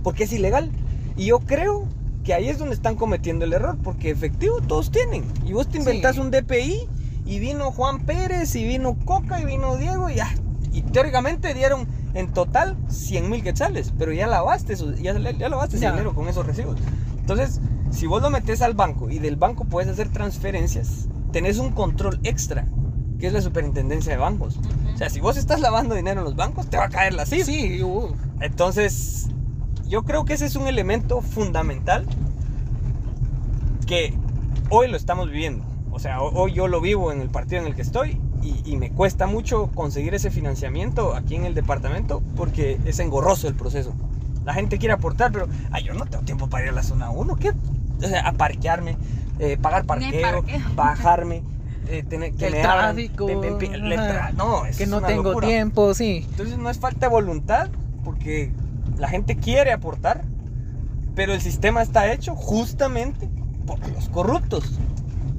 [0.03, 0.71] porque es ilegal.
[1.15, 1.85] Y yo creo
[2.23, 5.23] que ahí es donde están cometiendo el error, porque efectivo todos tienen.
[5.45, 6.21] Y vos te inventás Sí.
[6.21, 6.87] un DPI,
[7.25, 10.27] y vino Juan Pérez, y vino Coca, y vino Diego, y ya.
[10.73, 15.77] Y teóricamente dieron en total 100 mil quetzales, pero ya lavaste, eso- ya, ya lavaste
[15.77, 16.77] ese dinero con esos recibos.
[17.17, 17.61] Entonces,
[17.95, 22.19] si vos lo metes al banco y del banco puedes hacer transferencias, tenés un control
[22.23, 22.67] extra,
[23.19, 24.59] que es la superintendencia de bancos.
[24.93, 27.25] O sea, si vos estás lavando dinero en los bancos, te va a caer la
[27.25, 27.45] CIF.
[27.45, 28.09] Sí, uh,
[28.41, 29.27] Entonces,
[29.87, 32.05] yo creo que ese es un elemento fundamental
[33.87, 34.13] que
[34.69, 35.63] hoy lo estamos viviendo.
[35.91, 38.61] O sea, ho- hoy yo lo vivo en el partido en el que estoy y,
[38.69, 43.55] y me cuesta mucho conseguir ese financiamiento aquí en el departamento porque es engorroso el
[43.55, 43.93] proceso.
[44.43, 47.09] La gente quiere aportar, pero ay, yo no tengo tiempo para ir a la zona
[47.09, 47.35] 1.
[47.37, 47.53] ¿Qué?
[48.03, 48.97] O sea, a parquearme,
[49.39, 50.59] eh, pagar parqueo, parqueo.
[50.75, 51.41] bajarme,
[51.87, 55.23] eh, tener que el me abran, tráfico, ajá, tra- no, es que no una tengo
[55.23, 55.47] locura.
[55.47, 56.25] tiempo, sí.
[56.29, 57.69] Entonces no es falta de voluntad,
[58.03, 58.51] porque
[58.97, 60.23] la gente quiere aportar,
[61.15, 63.29] pero el sistema está hecho justamente
[63.65, 64.77] por los corruptos.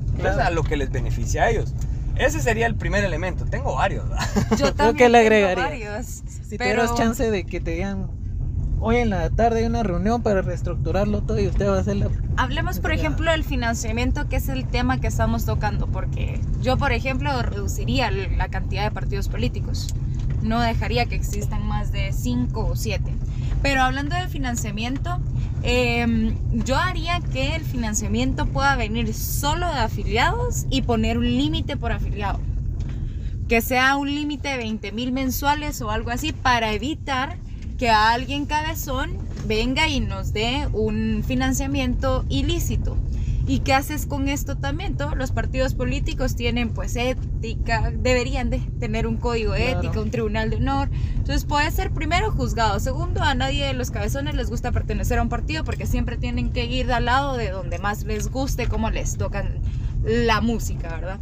[0.09, 0.42] Entonces, Claro.
[0.45, 1.75] a lo que les beneficia a ellos.
[2.16, 3.45] Ese sería el primer elemento.
[3.45, 4.09] Tengo varios.
[4.09, 4.27] ¿verdad?
[4.53, 5.90] Yo Creo también que le tengo agregaría.
[5.90, 8.09] varios, Si pero- tuvieras chance de que te digan,
[8.87, 11.96] hoy en la tarde hay una reunión para reestructurarlo todo y usted va a hacer
[11.96, 12.09] la...
[12.37, 16.92] Hablemos, por ejemplo, del financiamiento, que es el tema que estamos tocando, porque yo, por
[16.92, 19.92] ejemplo, reduciría la cantidad de partidos políticos.
[20.42, 23.03] No dejaría que existan más de 5 o 7.
[23.61, 25.18] Pero hablando de financiamiento,
[25.64, 31.77] eh, yo haría que el financiamiento pueda venir solo de afiliados y poner un límite
[31.77, 32.38] por afiliado.
[33.49, 37.38] Que sea un límite de 20 mil mensuales o algo así para evitar
[37.78, 42.96] que alguien cabezón venga y nos dé un financiamiento ilícito.
[43.48, 44.96] ¿Y qué haces con esto también?
[44.96, 49.80] Todos los partidos políticos tienen pues ética, deberían de tener un código de Claro.
[49.82, 50.88] ética, un tribunal de honor.
[51.14, 52.80] Entonces puede ser primero juzgado.
[52.80, 56.50] Segundo, a nadie de los cabezones les gusta pertenecer a un partido porque siempre tienen
[56.50, 59.60] que ir al lado de donde más les guste, como les tocan
[60.02, 61.20] la música, ¿verdad?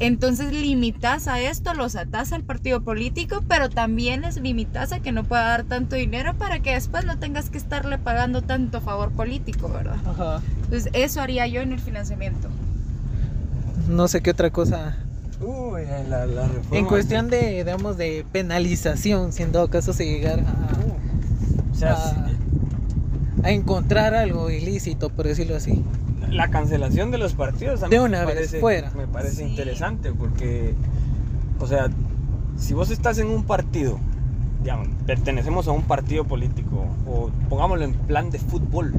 [0.00, 5.12] Entonces limitas a esto, los atas al partido político, pero también les limitas a que
[5.12, 9.10] no pueda dar tanto dinero para que después no tengas que estarle pagando tanto favor
[9.10, 9.96] político, ¿verdad?
[10.06, 10.40] Ajá.
[10.64, 12.48] Entonces eso haría yo en el financiamiento.
[13.88, 14.96] No sé qué otra cosa.
[15.40, 16.78] Uy, la, la reforma.
[16.78, 21.92] En cuestión de, digamos, de penalización, si en dado caso se llegara a, O sea,
[21.94, 22.26] a-
[23.42, 25.82] a encontrar algo ilícito, por decirlo así.
[26.30, 28.90] La cancelación de los partidos a mí De una me vez, parece, fuera.
[28.96, 29.42] me parece Sí.
[29.44, 30.74] interesante porque,
[31.58, 31.88] o sea,
[32.56, 33.98] si vos estás en un partido,
[34.62, 38.92] digamos, pertenecemos a un partido político o pongámoslo en plan de fútbol,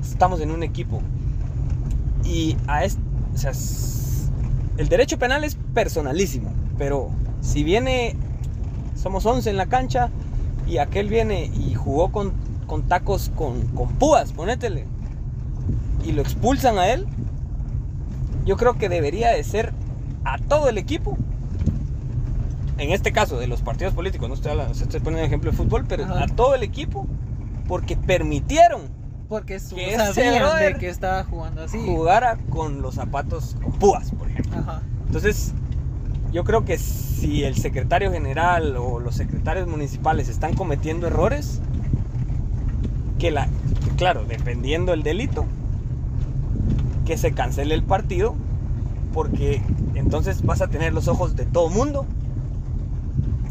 [0.00, 1.00] estamos en un equipo
[2.24, 2.98] y a es,
[3.34, 3.52] o sea,
[4.76, 8.16] el derecho penal es personalísimo, pero si viene,
[8.94, 10.08] somos 11 en la cancha
[10.66, 12.32] y aquel viene y jugó con,
[12.66, 14.84] con tacos con, con púas, ponétele,
[16.04, 17.06] y lo expulsan a él,
[18.44, 19.72] yo creo que debería de ser
[20.24, 21.16] a todo el equipo.
[22.78, 25.84] En este caso, de los partidos políticos, no estoy, hablando, estoy poniendo ejemplo de fútbol,
[25.88, 26.24] pero Ajá.
[26.24, 27.06] a todo el equipo,
[27.66, 28.82] porque permitieron
[29.28, 31.76] Porque su- Que sabían de que estaba jugando así.
[31.84, 34.58] jugara con los zapatos con púas, por ejemplo.
[34.60, 34.80] Ajá.
[35.06, 35.52] Entonces,
[36.32, 41.60] yo creo que si el secretario general o los secretarios municipales están cometiendo errores,
[43.18, 43.48] que la,
[43.98, 45.44] claro, dependiendo el delito,
[47.08, 48.34] que se cancele el partido,
[49.14, 49.62] porque
[49.94, 52.04] entonces vas a tener los ojos de todo mundo.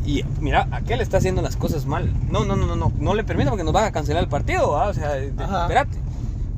[0.05, 2.13] Y mira, aquel está haciendo las cosas mal.
[2.31, 4.71] No, no, no, no, no, no le permito porque nos van a cancelar el partido,
[4.71, 4.87] ¿va?
[4.89, 5.97] o sea, de- espérate.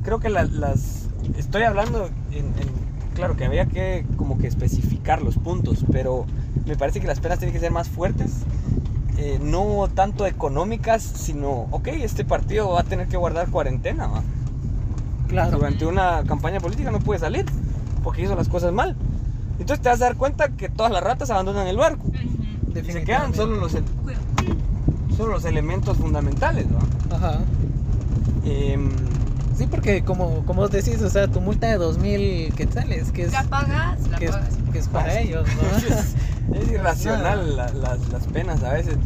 [0.04, 1.06] Creo que la- las
[1.38, 6.26] estoy hablando en, en- claro que había que como que especificar los puntos, pero
[6.66, 8.30] me parece que las penas tienen que ser más fuertes,
[9.18, 14.22] eh, no tanto económicas, sino, ok, este partido va a tener que guardar cuarentena, ¿va?
[15.30, 15.58] Claro.
[15.58, 17.46] durante una campaña política no puede salir
[18.04, 18.96] porque hizo las cosas mal.
[19.58, 22.04] Entonces te vas a dar cuenta que todas las ratas abandonan el barco
[22.74, 23.72] y se quedan solo los,
[25.16, 26.78] solo los elementos fundamentales, ¿no?
[27.14, 27.38] Ajá.
[28.44, 28.90] Em,
[29.56, 33.32] Sí, porque como, como vos decís, o sea, tu multa de 2000 quetzales, que es,
[33.32, 34.48] La pagas, la que es, pagas.
[34.72, 35.46] que es para Ah, ellos,
[35.86, 36.14] es,
[36.48, 36.54] ¿no?
[36.56, 38.96] es irracional la- las, las penas a veces.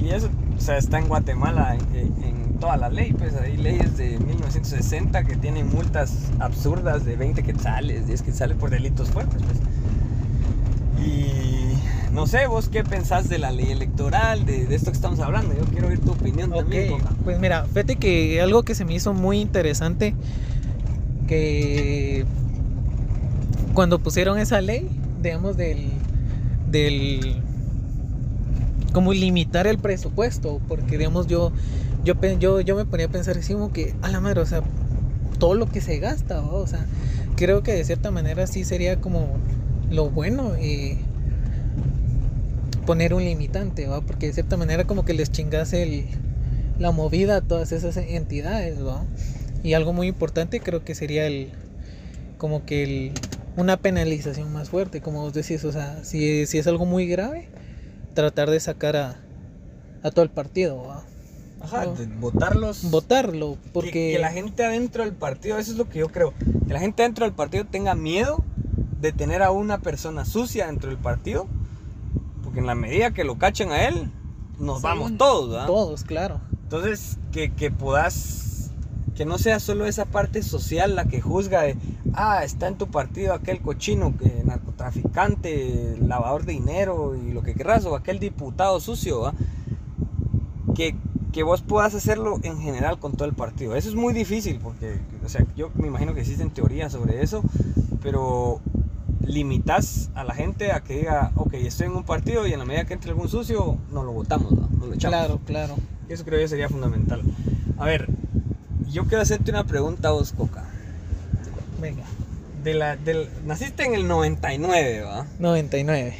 [0.00, 3.12] Y eso o sea, está en Guatemala en, en toda la ley.
[3.12, 8.70] Pues hay leyes de 1960 que tienen multas absurdas de 20 quetzales, 10 quetzales por
[8.70, 9.40] delitos fuertes.
[9.42, 9.58] Pues.
[11.06, 11.78] Y
[12.12, 15.54] no sé, vos qué pensás de la ley electoral, de, de esto que estamos hablando.
[15.54, 17.10] Yo quiero oír tu opinión también, Coca.
[17.24, 20.14] pues mira, fíjate que algo que se me hizo muy interesante,
[21.28, 22.24] que
[23.74, 24.88] cuando pusieron esa ley,
[25.22, 25.90] digamos, del,
[26.68, 27.36] del,
[28.92, 31.52] como limitar el presupuesto, porque digamos yo,
[32.08, 34.62] yo, yo, yo me ponía a pensar así como que, a la madre, o sea,
[35.38, 36.86] todo lo que se gasta, o sea,
[37.36, 39.36] creo que de cierta manera sí sería como
[39.90, 40.96] lo bueno eh,
[42.86, 44.00] poner un limitante, ¿va?
[44.00, 46.06] porque de cierta manera como que les chingas el,
[46.78, 49.04] la movida a todas esas entidades, ¿va?
[49.62, 51.50] Y algo muy importante creo que sería el
[52.38, 53.12] como que el,
[53.56, 57.48] una penalización más fuerte, como vos decís, o sea, si, si es algo muy grave,
[58.14, 59.16] tratar de sacar a,
[60.02, 61.04] a todo el partido, ¿va?
[61.60, 61.86] Ajá,
[62.20, 62.90] votarlos.
[62.90, 66.32] votarlo, Que- porque que, la gente adentro del partido, eso es lo que yo creo,
[66.66, 68.44] que la gente adentro del partido tenga miedo
[69.00, 71.46] de tener a una persona sucia dentro del partido,
[72.42, 74.10] porque en la medida que lo cachen a él,
[74.58, 75.66] nos vamos todos, ¿verdad?
[75.66, 76.40] todos, claro.
[76.64, 78.70] Entonces, que, que puedas,
[79.14, 81.76] que no sea solo esa parte social la que juzga de,
[82.12, 87.54] ah, está en tu partido aquel cochino, que narcotraficante, lavador de dinero y lo que
[87.54, 89.34] querrás, o aquel diputado sucio, ¿va?
[90.74, 90.94] Que,
[91.32, 93.76] que vos puedas hacerlo en general con todo el partido.
[93.76, 97.42] Eso es muy difícil, porque, o sea, yo me imagino que existen teorías sobre eso,
[98.02, 98.60] pero
[99.24, 102.64] limitas a la gente a que diga, ok, estoy en un partido y en la
[102.64, 104.68] medida que entre algún sucio, no lo votamos, ¿va?
[104.78, 105.18] no lo echamos.
[105.18, 105.76] Claro, claro.
[106.08, 107.22] Eso creo yo sería fundamental.
[107.76, 108.08] A ver,
[108.90, 110.64] yo quiero hacerte una pregunta a vos, Coca.
[111.80, 112.04] Venga.
[112.64, 115.26] De la, del, naciste en el 99, ¿va?
[115.38, 116.16] 99.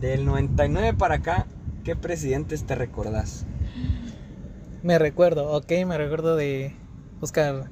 [0.00, 1.46] Del 99 para acá,
[1.84, 3.46] ¿qué presidentes te recordás?
[4.84, 6.74] Me recuerdo, ok, me recuerdo de
[7.22, 7.70] Oscar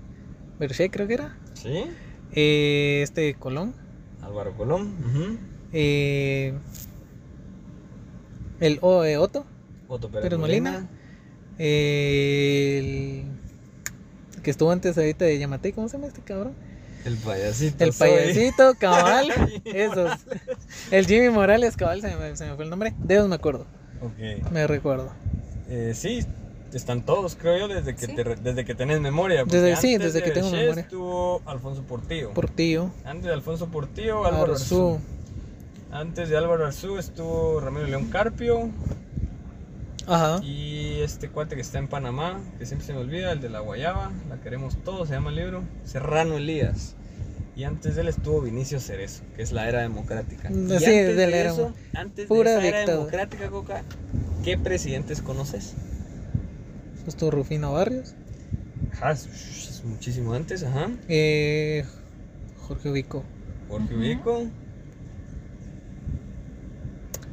[0.58, 1.36] Berché, creo que era.
[1.52, 1.84] ¿Sí?
[2.32, 3.74] Eh, este Colón.
[4.22, 5.38] Álvaro Colón.
[5.74, 6.54] Eh,
[8.60, 9.44] el o, eh, Otto.
[9.88, 10.88] Otto Pérez, Pérez Molina.
[11.58, 13.24] Eh,
[14.34, 16.54] el que estuvo antes ahorita de Yamate, ¿cómo se llama este cabrón?
[17.04, 17.84] El payasito.
[17.84, 18.08] El soy.
[18.08, 19.30] payasito, cabal.
[19.66, 20.12] esos.
[20.90, 22.94] El Jimmy Morales, cabal, se me, se me fue el nombre.
[23.00, 23.66] De ellos me acuerdo,
[24.00, 24.50] Ok.
[24.50, 25.12] me recuerdo.
[25.68, 26.24] Eh, sí,
[26.76, 28.14] están todos, creo yo, desde que, Sí.
[28.14, 29.44] te desde que tenés memoria.
[29.44, 30.82] Desde- sí, antes desde de que tengo memoria.
[30.82, 32.32] estuvo Alfonso Portillo.
[32.32, 34.94] Portillo, Antes de Alfonso Portillo, Álvaro Arzú.
[34.94, 35.00] Arzú.
[35.92, 38.70] Antes de Álvaro Arzú estuvo Ramiro León Carpio
[40.06, 40.40] Ajá.
[40.42, 43.60] y este cuate que está en Panamá, que siempre se me olvida, el de la
[43.60, 46.96] Guayaba, la queremos todos, se llama el libro, Serrano Elías.
[47.54, 50.48] Y antes de él estuvo Vinicio Cerezo, que es la era democrática.
[50.48, 53.82] Mm, Y sí, antes de la era- eso, antes pura de esa era democrática, Coca,
[54.42, 55.74] ¿qué presidentes conoces?
[57.06, 58.14] Estuvo Rufino Barrios.
[58.92, 60.90] Ajá, es- muchísimo antes, ajá.
[61.08, 61.84] Eh,
[62.68, 63.24] Jorge Vico.
[63.68, 63.94] Jorge.
[63.96, 64.46] Ubico.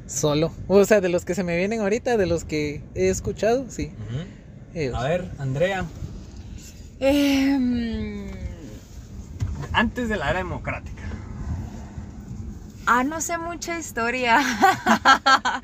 [0.07, 0.51] Solo.
[0.67, 3.91] O sea, de los que se me vienen ahorita, de los que he escuchado, sí.
[4.95, 5.85] A ver, Andrea,
[7.01, 8.27] Em,
[9.71, 10.98] antes de la era democrática.
[12.89, 14.39] Ah, no sé mucha historia.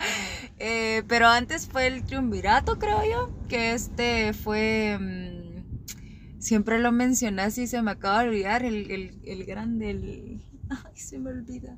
[0.58, 3.30] Eh, pero antes fue el triunvirato, creo yo.
[3.50, 4.98] Que este fue.
[4.98, 8.64] mm, siempre lo mencionas y se me acaba de olvidar.
[8.64, 10.42] El, el, el grande, el.
[10.70, 11.78] Ay, se me olvida.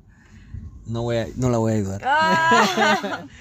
[0.86, 2.02] No, voy a, no la voy a ayudar.
[2.04, 3.26] Ah.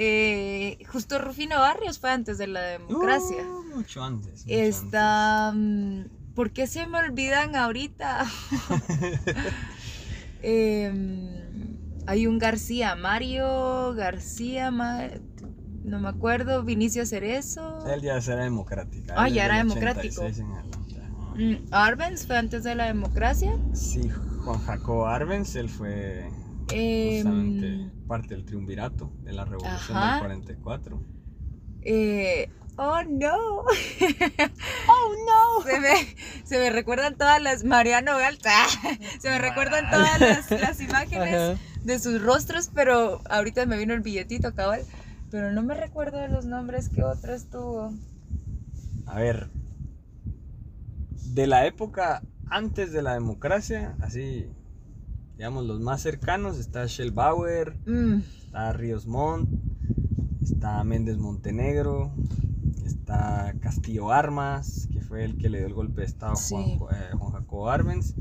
[0.00, 3.42] Eh, justo Rufino Barrios fue antes de la democracia.
[3.42, 4.44] Uh, mucho antes.
[4.44, 5.50] mucho Está.
[5.54, 6.02] mm,
[6.34, 8.26] ¿Por qué se me olvidan ahorita?
[10.42, 11.76] Em,
[12.06, 15.08] hay un García, Mario García, Ma-
[15.84, 17.86] no me acuerdo, Vinicio Cerezo.
[17.86, 19.14] Él ya era democrática.
[19.16, 20.22] Ah, ya era democrático.
[20.22, 21.34] 86 en adelante, ajá.
[21.36, 23.56] Mm, Arbenz fue antes de la democracia.
[23.72, 24.08] Sí,
[24.44, 26.28] Juan Jacobo Arbenz, él fue
[26.68, 30.12] justamente parte del triunvirato de la revolución Ajá.
[30.14, 31.02] del 44.
[31.82, 33.36] eh, oh no.
[33.66, 35.64] oh no.
[35.64, 35.94] Se me,
[36.44, 37.64] se me recuerdan todas las.
[37.64, 38.66] Mariano Galta.
[39.20, 41.34] Se me recuerdan todas las, las imágenes.
[41.34, 41.60] Ajá.
[41.84, 44.82] de sus rostros, pero ahorita me vino el billetito, cabal.
[45.30, 47.92] Pero no me recuerdo de los nombres que otra estuvo.
[49.06, 49.50] A ver,
[51.10, 54.46] de la época antes de la democracia, así,
[55.36, 59.48] digamos, los más cercanos, está Shell Bauer, Mm, está Ríos Montt,
[60.42, 62.12] está Méndez Montenegro,
[63.08, 66.64] está Castillo Armas, que fue el que le dio el golpe de estado a Juan,
[66.64, 66.78] Sí.
[66.92, 68.14] Eh, Juan Jacobo Arbenz.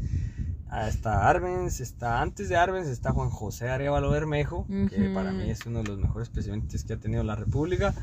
[0.70, 5.50] Ah, está Arbenz, está antes de Arbenz, está Juan José Arevalo Bermejo, que para mí
[5.50, 7.94] es uno de los mejores presidentes que ha tenido la República.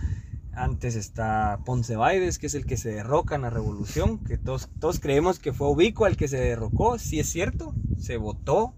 [0.53, 4.69] Antes está Ponce Baides, que es el que se derroca en la revolución, que todos,
[4.79, 8.75] todos creemos que fue Ubico el que se derrocó, sí es cierto, se votó,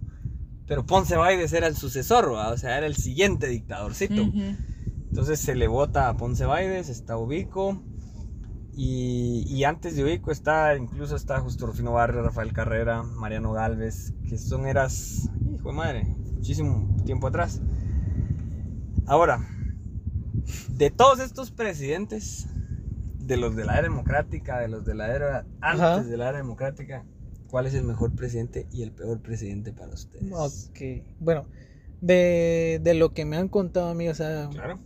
[0.66, 2.50] pero Ponce Baides era el sucesor, ¿va?
[2.50, 4.22] o sea, era el siguiente dictadorcito.
[5.10, 7.82] Entonces se le vota a Ponce Baides, está Ubico.
[8.78, 14.12] Y, y antes de Ubico está, incluso está Justo Rufino Barrio, Rafael Carrera, Mariano Galvez,
[14.28, 16.04] que son eras, hijo de madre,
[16.34, 17.62] muchísimo tiempo atrás.
[19.06, 19.40] Ahora,
[20.68, 22.48] de todos estos presidentes,
[23.18, 26.02] de los de la era democrática, de los de la era antes Ajá.
[26.04, 27.04] de la era democrática,
[27.48, 30.30] ¿cuál es el mejor presidente y el peor presidente para ustedes?
[30.32, 31.02] Ok.
[31.18, 31.46] Bueno,
[32.02, 34.78] de, de lo que me han contado a mí, o sea, Claro.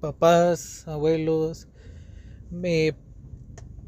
[0.00, 1.68] papás, abuelos,
[2.50, 2.94] me-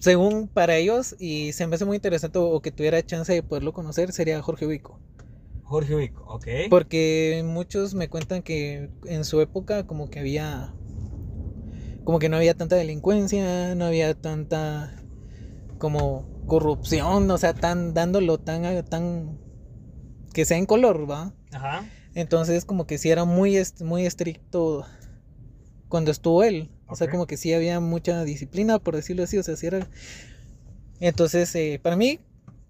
[0.02, 3.72] según para ellos, y se me hace muy interesante o que tuviera chance de poderlo
[3.72, 4.98] conocer, sería Jorge Ubico.
[5.64, 6.46] Jorge Ubico, ok.
[6.68, 10.74] Porque muchos me cuentan que en su época como que había,
[12.04, 14.92] como que no había tanta delincuencia, no había tanta
[15.78, 19.38] como corrupción, o sea, tan dándolo tan, tan,
[20.34, 21.32] que sea en color, ¿va?
[21.52, 21.84] Ajá.
[22.14, 24.84] Entonces como que sí era muy, est- muy estricto
[25.88, 26.70] cuando estuvo él.
[26.92, 27.10] O sea, Ok.
[27.12, 29.38] como que sí había mucha disciplina, por decirlo así.
[29.38, 29.88] O sea, sí era...
[31.00, 32.20] Entonces, eh, para mí,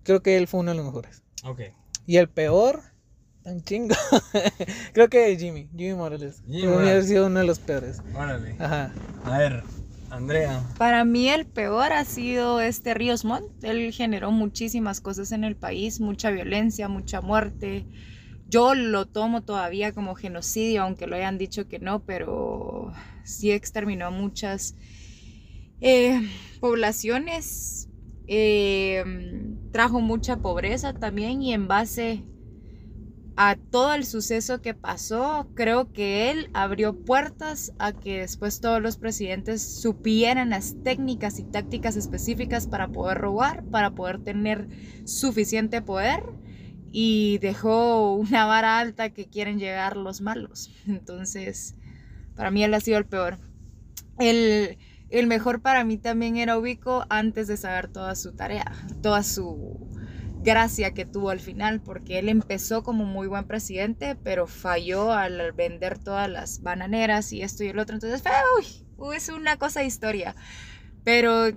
[0.05, 1.23] creo que él fue uno de los mejores.
[1.45, 1.61] Ok.
[2.07, 2.83] Y el peor,
[3.43, 3.95] tan chingo.
[4.93, 6.43] creo que Jimmy, Jimmy Morales.
[6.47, 7.07] Jimmy Morales.
[7.09, 8.01] sido uno de los peores.
[8.15, 8.57] Órale.
[8.59, 8.93] Ajá.
[9.25, 9.63] A ver,
[10.11, 10.63] Andrea.
[10.79, 13.63] Para mí el peor ha sido este Ríos Montt.
[13.63, 17.85] Él generó muchísimas cosas en el país, mucha violencia, mucha muerte.
[18.53, 22.93] Yo lo tomo todavía como genocidio, aunque lo hayan dicho que no, pero
[23.25, 24.77] sí exterminó muchas
[25.81, 26.21] eh,
[26.61, 27.89] poblaciones,
[28.27, 29.03] eh,
[29.73, 32.25] trajo mucha pobreza también y en base
[33.37, 38.83] a todo el suceso que pasó, creo que él abrió puertas a que después todos
[38.83, 44.69] los presidentes supieran las técnicas y tácticas específicas para poder robar, para poder tener
[45.07, 46.23] suficiente poder
[46.93, 50.71] y dejó una vara alta que quieren llegar los malos.
[50.87, 51.75] Entonces,
[52.37, 53.39] para mí él ha sido el peor.
[54.19, 54.79] El,
[55.09, 58.71] el mejor para mí también era Ubico antes de saber toda su tarea,
[59.03, 59.91] toda su
[60.43, 65.53] gracia que tuvo al final, porque él empezó como muy buen presidente, pero falló al
[65.53, 67.95] vender todas las bananeras y esto y el otro.
[67.95, 70.35] Entonces, fue, uy, es una cosa de historia.
[71.05, 71.49] Pero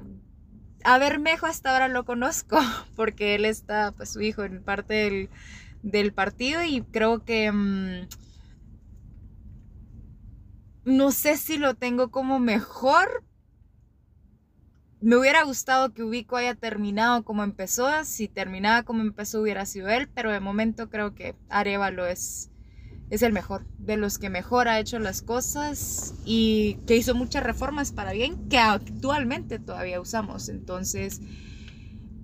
[0.86, 2.58] a Bermejo hasta ahora lo conozco,
[2.96, 5.30] porque él está, pues su hijo, en parte del,
[5.84, 7.52] del partido y creo que...
[7.52, 8.08] mm,
[10.86, 13.24] no sé si lo tengo como mejor.
[15.02, 17.90] Me hubiera gustado que Ubico haya terminado como empezó.
[18.06, 22.52] Si terminaba como empezó hubiera sido él, pero de momento creo que Arevalo es,
[23.10, 23.66] es el mejor.
[23.78, 28.49] De los que mejor ha hecho las cosas y que hizo muchas reformas para bien
[28.49, 30.49] que actualmente todavía usamos.
[30.49, 31.22] Entonces,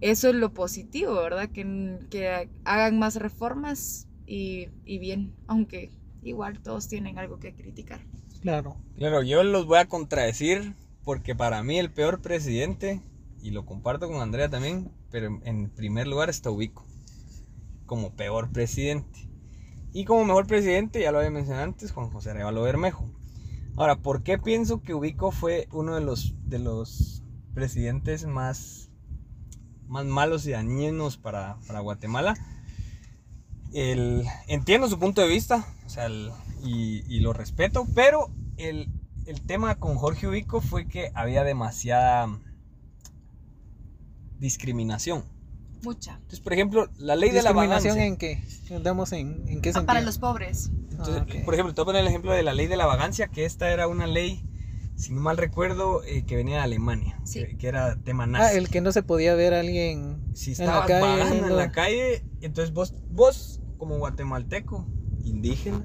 [0.02, 1.50] eso es lo positivo, ¿verdad?
[1.50, 5.92] Que, que hagan más reformas y, y bien, aunque
[6.24, 8.02] igual todos tienen algo que criticar.
[8.42, 8.78] Claro.
[8.98, 10.74] Claro, yo los voy a contradecir
[11.04, 13.02] porque para mí el peor presidente,
[13.42, 16.86] y lo comparto con Andrea también, pero en- en primer lugar está Ubico,
[17.86, 19.31] como peor presidente.
[19.94, 23.10] Y como mejor presidente, ya lo había mencionado antes, Juan José Arevalo Bermejo.
[23.76, 27.24] Ahora, ¿por qué pienso que Ubico fue uno de los, de los
[27.54, 28.90] presidentes más,
[29.88, 32.36] más malos y dañinos para, para Guatemala?
[33.74, 36.10] el, entiendo su punto de vista, o sea,
[36.64, 38.90] y, y lo respeto, pero el,
[39.26, 42.40] el tema con Jorge Ubico fue que había demasiada
[44.40, 45.24] discriminación.
[45.84, 46.14] Mucha.
[46.16, 48.06] Entonces, por ejemplo, la ley de la ¿Discriminación vagancia.
[48.06, 48.80] en qué?
[48.84, 49.86] Damos en, en qué Ah, sentido?
[49.86, 50.72] para los pobres.
[50.92, 51.26] Entonces, Ah.
[51.46, 53.46] Por ejemplo, te voy a poner el ejemplo de la ley de la vagancia, que
[53.46, 54.46] esta era una ley,
[54.96, 57.40] si no mal recuerdo, eh, que venía de Alemania, Sí.
[57.46, 58.56] que, que era tema nazi.
[58.56, 61.02] Ah, el que no se podía ver a alguien si en la estabas calle.
[61.20, 64.88] vagando en la calle, entonces vos, vos como guatemalteco,
[65.24, 65.84] indígena,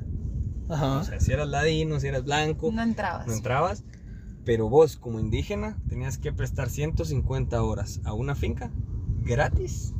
[0.69, 0.99] Ajá.
[0.99, 3.27] o sea, si eras ladino, si eras blanco, No entrabas.
[3.27, 3.85] no entrabas,
[4.45, 8.71] pero vos como indígena tenías que prestar 150 horas a una finca
[9.27, 9.93] gratis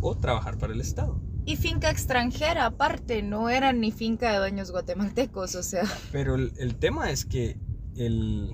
[0.00, 1.20] o trabajar para el Estado.
[1.46, 5.84] Y finca extranjera, aparte, no era ni finca de dueños guatemaltecos, o sea.
[6.10, 7.58] Pero el, el tema es que
[7.96, 8.50] el,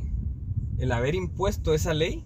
[0.79, 2.25] el haber impuesto esa ley,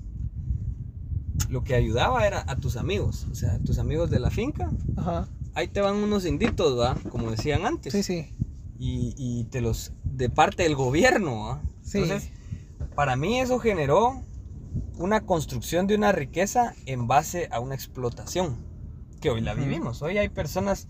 [1.51, 4.71] lo que ayudaba era a tus amigos, o sea, a tus amigos de la finca.
[4.97, 5.29] Ajá.
[5.55, 6.97] Ahí te van unos inditos, ¿va?
[7.11, 7.93] Como decían antes.
[7.93, 8.35] Sí, sí.
[8.79, 11.63] Y, y te los de parte del gobierno, ¿va?
[11.83, 11.99] Sí.
[11.99, 12.31] Entonces,
[12.95, 14.23] para mí eso generó
[14.99, 18.57] una construcción de una riqueza en base a una explotación,
[19.21, 20.03] que hoy la vivimos.
[20.03, 20.89] Hoy hay personas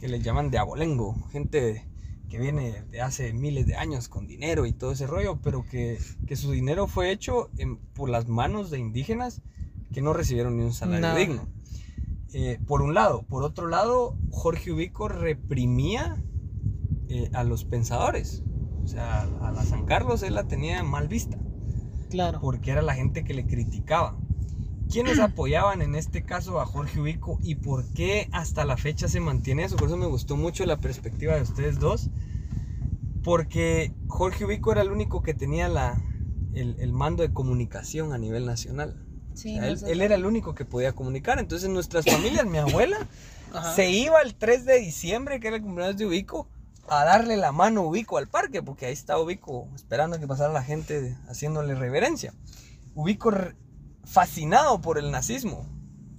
[0.00, 1.86] que les llaman de abolengo, gente
[2.28, 5.98] que viene de hace miles de años con dinero y todo ese rollo, pero que,
[6.26, 9.40] que su dinero fue hecho en- por las manos de indígenas
[9.92, 11.46] que no recibieron ni un salario digno.
[12.32, 13.22] Eh, por un lado.
[13.22, 16.16] Por otro lado, Jorge Ubico reprimía
[17.08, 18.42] eh, a los pensadores.
[18.82, 21.38] O sea, a la San Carlos él la tenía mal vista,
[22.14, 22.40] Claro.
[22.40, 24.16] porque era la gente que le criticaba.
[24.90, 29.20] ¿Quiénes apoyaban en este caso a Jorge Ubico y por qué hasta la fecha se
[29.20, 29.76] mantiene eso?
[29.76, 32.10] Por eso me gustó mucho la perspectiva de ustedes dos,
[33.22, 36.00] porque Jorge Ubico era el único que tenía la,
[36.54, 39.00] el, el mando de comunicación a nivel nacional.
[39.34, 41.38] Sí, O sea, él, él era el único que podía comunicar.
[41.38, 42.98] Entonces, nuestras familias, mi abuela,
[43.52, 43.74] Ajá.
[43.74, 46.48] se iba el 3 de diciembre, que era el cumpleaños de Ubico,
[46.88, 50.52] a darle la mano a Ubico al parque, porque ahí estaba Ubico esperando que pasara
[50.52, 52.34] la gente haciéndole reverencia.
[52.94, 53.32] Ubico
[54.04, 55.66] fascinado por el nazismo.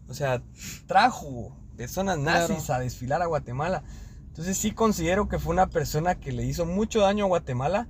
[0.08, 0.42] O sea,
[0.88, 2.74] trajo personas nazis Claro.
[2.82, 3.84] a desfilar a Guatemala.
[4.28, 7.88] Entonces sí considero que fue una persona que le hizo mucho daño a Guatemala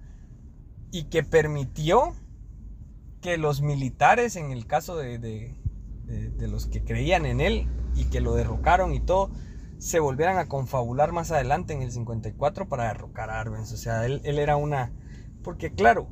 [0.91, 2.13] y que permitió
[3.21, 5.55] que los militares, en el caso de, de-
[6.05, 9.31] de- de los que creían en él y que lo derrocaron y todo,
[9.77, 13.71] se volvieran a confabular más adelante en el 54 para derrocar a Arbenz.
[13.71, 14.91] O sea, él, él era una...
[15.43, 16.07] Porque claro,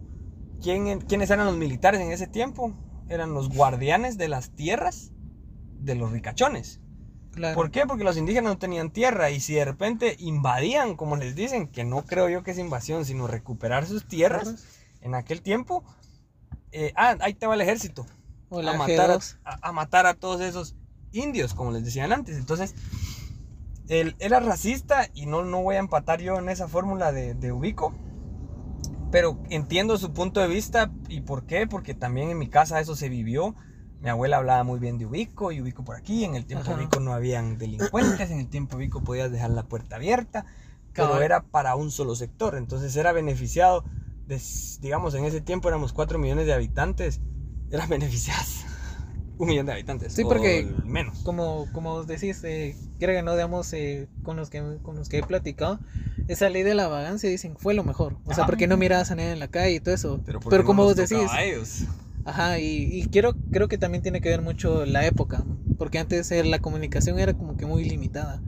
[0.62, 2.74] ¿quién, ¿quiénes eran los militares en ese tiempo?
[3.10, 5.12] Eran los guardianes de las tierras
[5.80, 6.80] de los ricachones.
[7.32, 7.56] Claro.
[7.56, 7.86] ¿Por qué?
[7.88, 11.84] Porque los indígenas no tenían tierra y si de repente invadían, como les dicen, que
[11.84, 14.54] no creo yo que es invasión, sino recuperar sus tierras
[15.02, 15.84] en aquel tiempo,
[16.72, 18.06] eh, ah, ahí te va el ejército
[18.50, 19.38] O a matar a, G2.
[19.46, 20.76] a- a matar a todos esos
[21.12, 22.38] indios, como les decían antes.
[22.38, 22.76] Entonces,
[24.02, 27.52] él era racista y no, no voy a empatar yo en esa fórmula de, de
[27.52, 27.94] Ubico,
[29.12, 32.96] pero entiendo su punto de vista y por qué, porque también en mi casa eso
[32.96, 33.56] se vivió.
[34.02, 36.26] Mi abuela hablaba muy bien de Ubico y Ubico por aquí.
[36.26, 36.80] En el tiempo Ajá.
[36.80, 40.46] Ubico no habían delincuentes, en el tiempo Ubico podías dejar la puerta abierta,
[40.94, 42.56] pero era para un solo sector.
[42.56, 43.86] Entonces era beneficiado,
[44.28, 44.42] de,
[44.82, 47.22] digamos, en ese tiempo éramos 4 millones de habitantes,
[47.70, 48.66] eran beneficiados
[49.38, 50.14] un millón de habitantes.
[50.14, 51.18] Sí, o porque menos.
[51.24, 55.10] Como, como vos decís, eh, creo que no, digamos, eh, con, los que, con los
[55.10, 55.80] que he platicado,
[56.28, 58.18] esa ley de la vagancia dicen fue lo mejor.
[58.26, 60.22] O sea, porque no mirabas a nadie en la calle y todo eso.
[60.26, 61.84] Pero, Pero, ¿por qué no como vos decís, a ellos?
[62.26, 65.44] ajá, y, y quiero, creo que también tiene que ver mucho la época,
[65.78, 68.42] porque antes eh, la comunicación era como que muy limitada.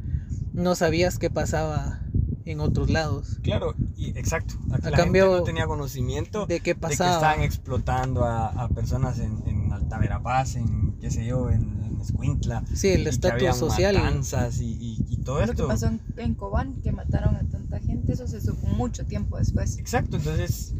[0.53, 2.04] No sabías qué pasaba
[2.45, 4.53] en otros lados, Claro, y exacto.
[4.67, 7.13] La, la cambio, gente no tenía conocimiento de qué de que pasaba.
[7.15, 12.01] estaban explotando a, a personas en, en Alta Verapaz, en qué sé yo, en, en
[12.01, 12.63] Escuintla.
[12.73, 13.95] Sí, el que estatus social.
[13.95, 15.67] matanzas y, y- y todo Lo que esto.
[15.67, 19.79] pasó en, en Cobán, que mataron a tanta gente, eso se supo mucho tiempo después.
[19.79, 20.75] Exacto, entonces,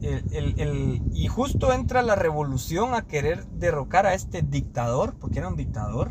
[0.00, 5.38] el, el- el- y justo entra la revolución a querer derrocar a este dictador, porque
[5.38, 6.10] era un dictador,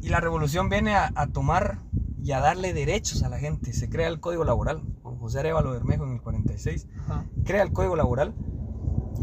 [0.00, 1.80] y la revolución viene a, a tomar
[2.26, 3.72] y a darle derechos a la gente.
[3.72, 7.24] Se crea el Código Laboral, con José Arevalo Bermejo en el 46, Ajá.
[7.44, 8.34] crea el Código Laboral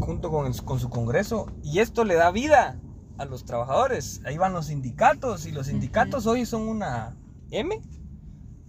[0.00, 2.80] junto con, el- con su Congreso, y esto le da vida
[3.18, 4.22] a los trabajadores.
[4.24, 7.14] Ahí van los sindicatos, y los sindicatos hoy son una
[7.50, 7.78] M,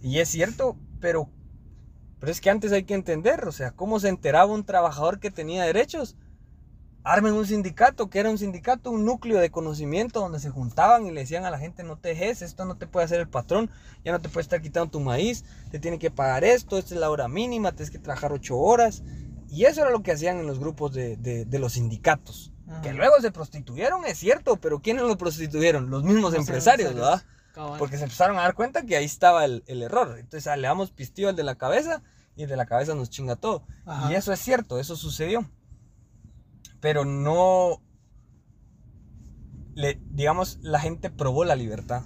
[0.02, 1.30] y es cierto, pero,
[2.20, 5.30] pero es que antes hay que entender, o sea, cómo se enteraba un trabajador que
[5.30, 6.14] tenía derechos.
[7.08, 11.12] Armen un sindicato, que era un sindicato, un núcleo de conocimiento donde se juntaban y
[11.12, 13.70] le decían a la gente, no te dejes, esto no te puede hacer el patrón,
[14.04, 17.00] ya no te puede estar quitando tu maíz, te tiene que pagar esto, esta es
[17.00, 19.04] la hora mínima, tienes que trabajar ocho horas.
[19.48, 22.52] Y eso era lo que hacían en los grupos de, de- de los sindicatos.
[22.68, 22.82] Ajá.
[22.82, 25.88] Que luego se prostituyeron, es cierto, pero ¿quiénes los prostituyeron?
[25.88, 27.22] Los mismos Los empresarios, empresarios.
[27.54, 27.78] ¿verdad?
[27.78, 30.16] Porque se empezaron a dar cuenta que ahí estaba el, el error.
[30.18, 32.02] Entonces ah, le damos pistillo al de la cabeza
[32.34, 33.62] y el de la cabeza nos chinga todo.
[33.86, 34.10] Ajá.
[34.10, 35.48] Y eso es cierto, eso sucedió.
[36.80, 37.80] Pero no,
[39.74, 42.02] le, digamos, la gente probó la libertad.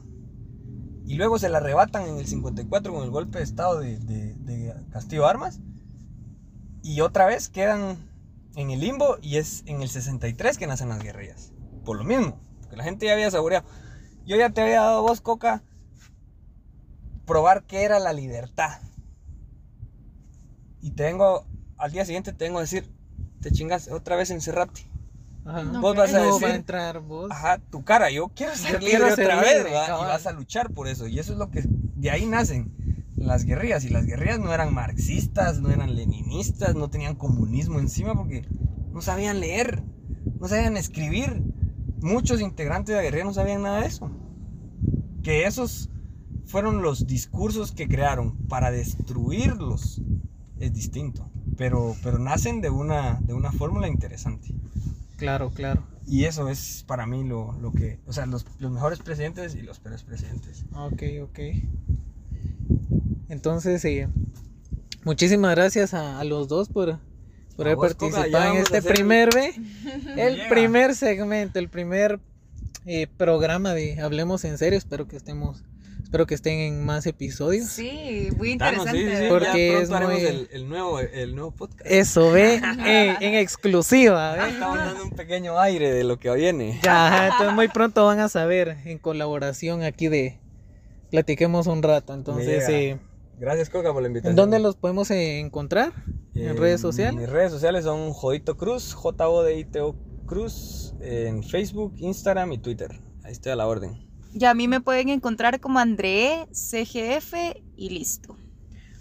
[1.06, 4.74] Y luego se la arrebatan en el 54 con el golpe de Estado de, de-
[4.90, 5.60] Castillo Armas.
[6.82, 7.96] Y otra vez quedan
[8.56, 11.52] en el limbo y es en el 63 que nacen las guerrillas.
[11.84, 13.66] Por lo mismo, porque la gente ya había saboreado.
[14.26, 15.62] Yo ya te había dado vos, Coca,
[17.26, 18.80] probar qué era la libertad.
[20.80, 21.44] Y te vengo,
[21.76, 22.88] al día siguiente te vengo a decir,
[23.40, 24.82] te chingas otra vez encerrate.
[25.44, 25.62] Ajá.
[25.64, 27.30] No, Vos vas a No decir, va a entrar vos.
[27.30, 30.32] ajá, tu cara, yo quiero ser Yo libre quiero ser otra vez, y vas a
[30.32, 31.06] luchar por eso.
[31.06, 32.72] Y eso es lo que, de ahí nacen
[33.16, 33.84] las guerrillas.
[33.84, 38.46] Y las guerrillas no eran marxistas, no eran leninistas, no tenían comunismo encima porque
[38.92, 39.82] no sabían leer,
[40.38, 41.42] no sabían escribir.
[42.02, 44.10] Muchos integrantes de la guerrilla no sabían nada de eso.
[45.22, 45.90] Que esos
[46.46, 50.00] fueron los discursos que crearon para destruirlos
[50.60, 51.28] es distinto.
[51.56, 54.54] Pero, pero nacen de una, de una fórmula interesante.
[55.16, 55.82] Claro, claro.
[56.06, 59.62] Y eso es para mí lo, lo que, o sea, los, los mejores presidentes y
[59.62, 60.64] los peores presidentes.
[60.74, 61.38] Ok, ok.
[63.28, 64.08] Entonces, eh,
[65.04, 66.98] muchísimas gracias a, a los dos por,
[67.56, 69.54] por haber participado en este primer B,
[70.16, 72.18] el primer segmento, el primer
[72.86, 74.78] eh, programa de Hablemos en Serio.
[74.78, 75.62] Espero que estemos,
[76.10, 77.68] espero que estén en más episodios.
[77.68, 78.98] Sí, muy Danos, interesante.
[78.98, 81.88] sí, sí, sí, Porque ya es pronto haremos muy- el, el nuevo, el nuevo podcast.
[81.88, 82.54] Eso, ve,
[82.84, 84.48] eh, en exclusiva, ¿ve?
[84.50, 86.80] Estamos dando un pequeño aire de lo que viene.
[86.82, 90.40] Ya, ajá, entonces muy pronto van a saber en colaboración aquí de
[91.12, 92.12] Platiquemos un rato.
[92.12, 92.98] Entonces, eh,
[93.38, 94.32] Gracias, Coca, por la invitación.
[94.32, 95.92] ¿en dónde los podemos encontrar?
[96.34, 97.14] ¿En redes sociales?
[97.20, 99.94] Mis redes sociales son Jodito Cruz, J-O-D-I-T-O
[100.26, 102.90] Cruz, en Facebook, Instagram y Twitter.
[103.22, 104.09] Ahí estoy a la orden.
[104.32, 107.34] Y a mí me pueden encontrar como André CGF
[107.76, 108.36] y listo.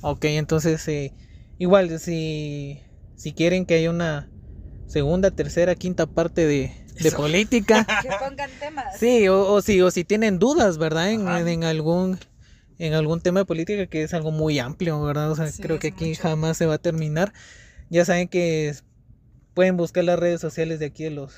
[0.02, 1.14] Ok, entonces eh,
[1.58, 2.80] igual si,
[3.16, 4.30] si quieren que haya una
[4.88, 6.72] segunda, tercera, quinta parte de,
[7.16, 8.98] política, Que pongan temas.
[8.98, 11.12] sí, o, o si, o si tienen dudas, ¿verdad?
[11.12, 12.18] En, algún
[12.80, 15.32] en algún tema de política que es algo muy amplio, ¿verdad?
[15.32, 16.22] O sea, Sí, creo que aquí mucho.
[16.24, 17.34] jamás se va a terminar.
[17.90, 18.74] Ya saben que
[19.54, 21.34] pueden buscar las redes sociales de aquí de los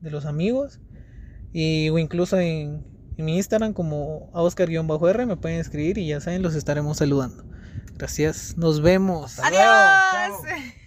[0.00, 0.80] de los amigos
[1.52, 2.84] y o incluso en,
[3.16, 7.44] en mi Instagram como a Oscar-R me pueden escribir y ya saben, los estaremos saludando.
[7.96, 9.38] Gracias, nos vemos.
[9.38, 9.64] Hasta luego.
[9.64, 10.44] Chao.
[10.44, 10.74] Adiós.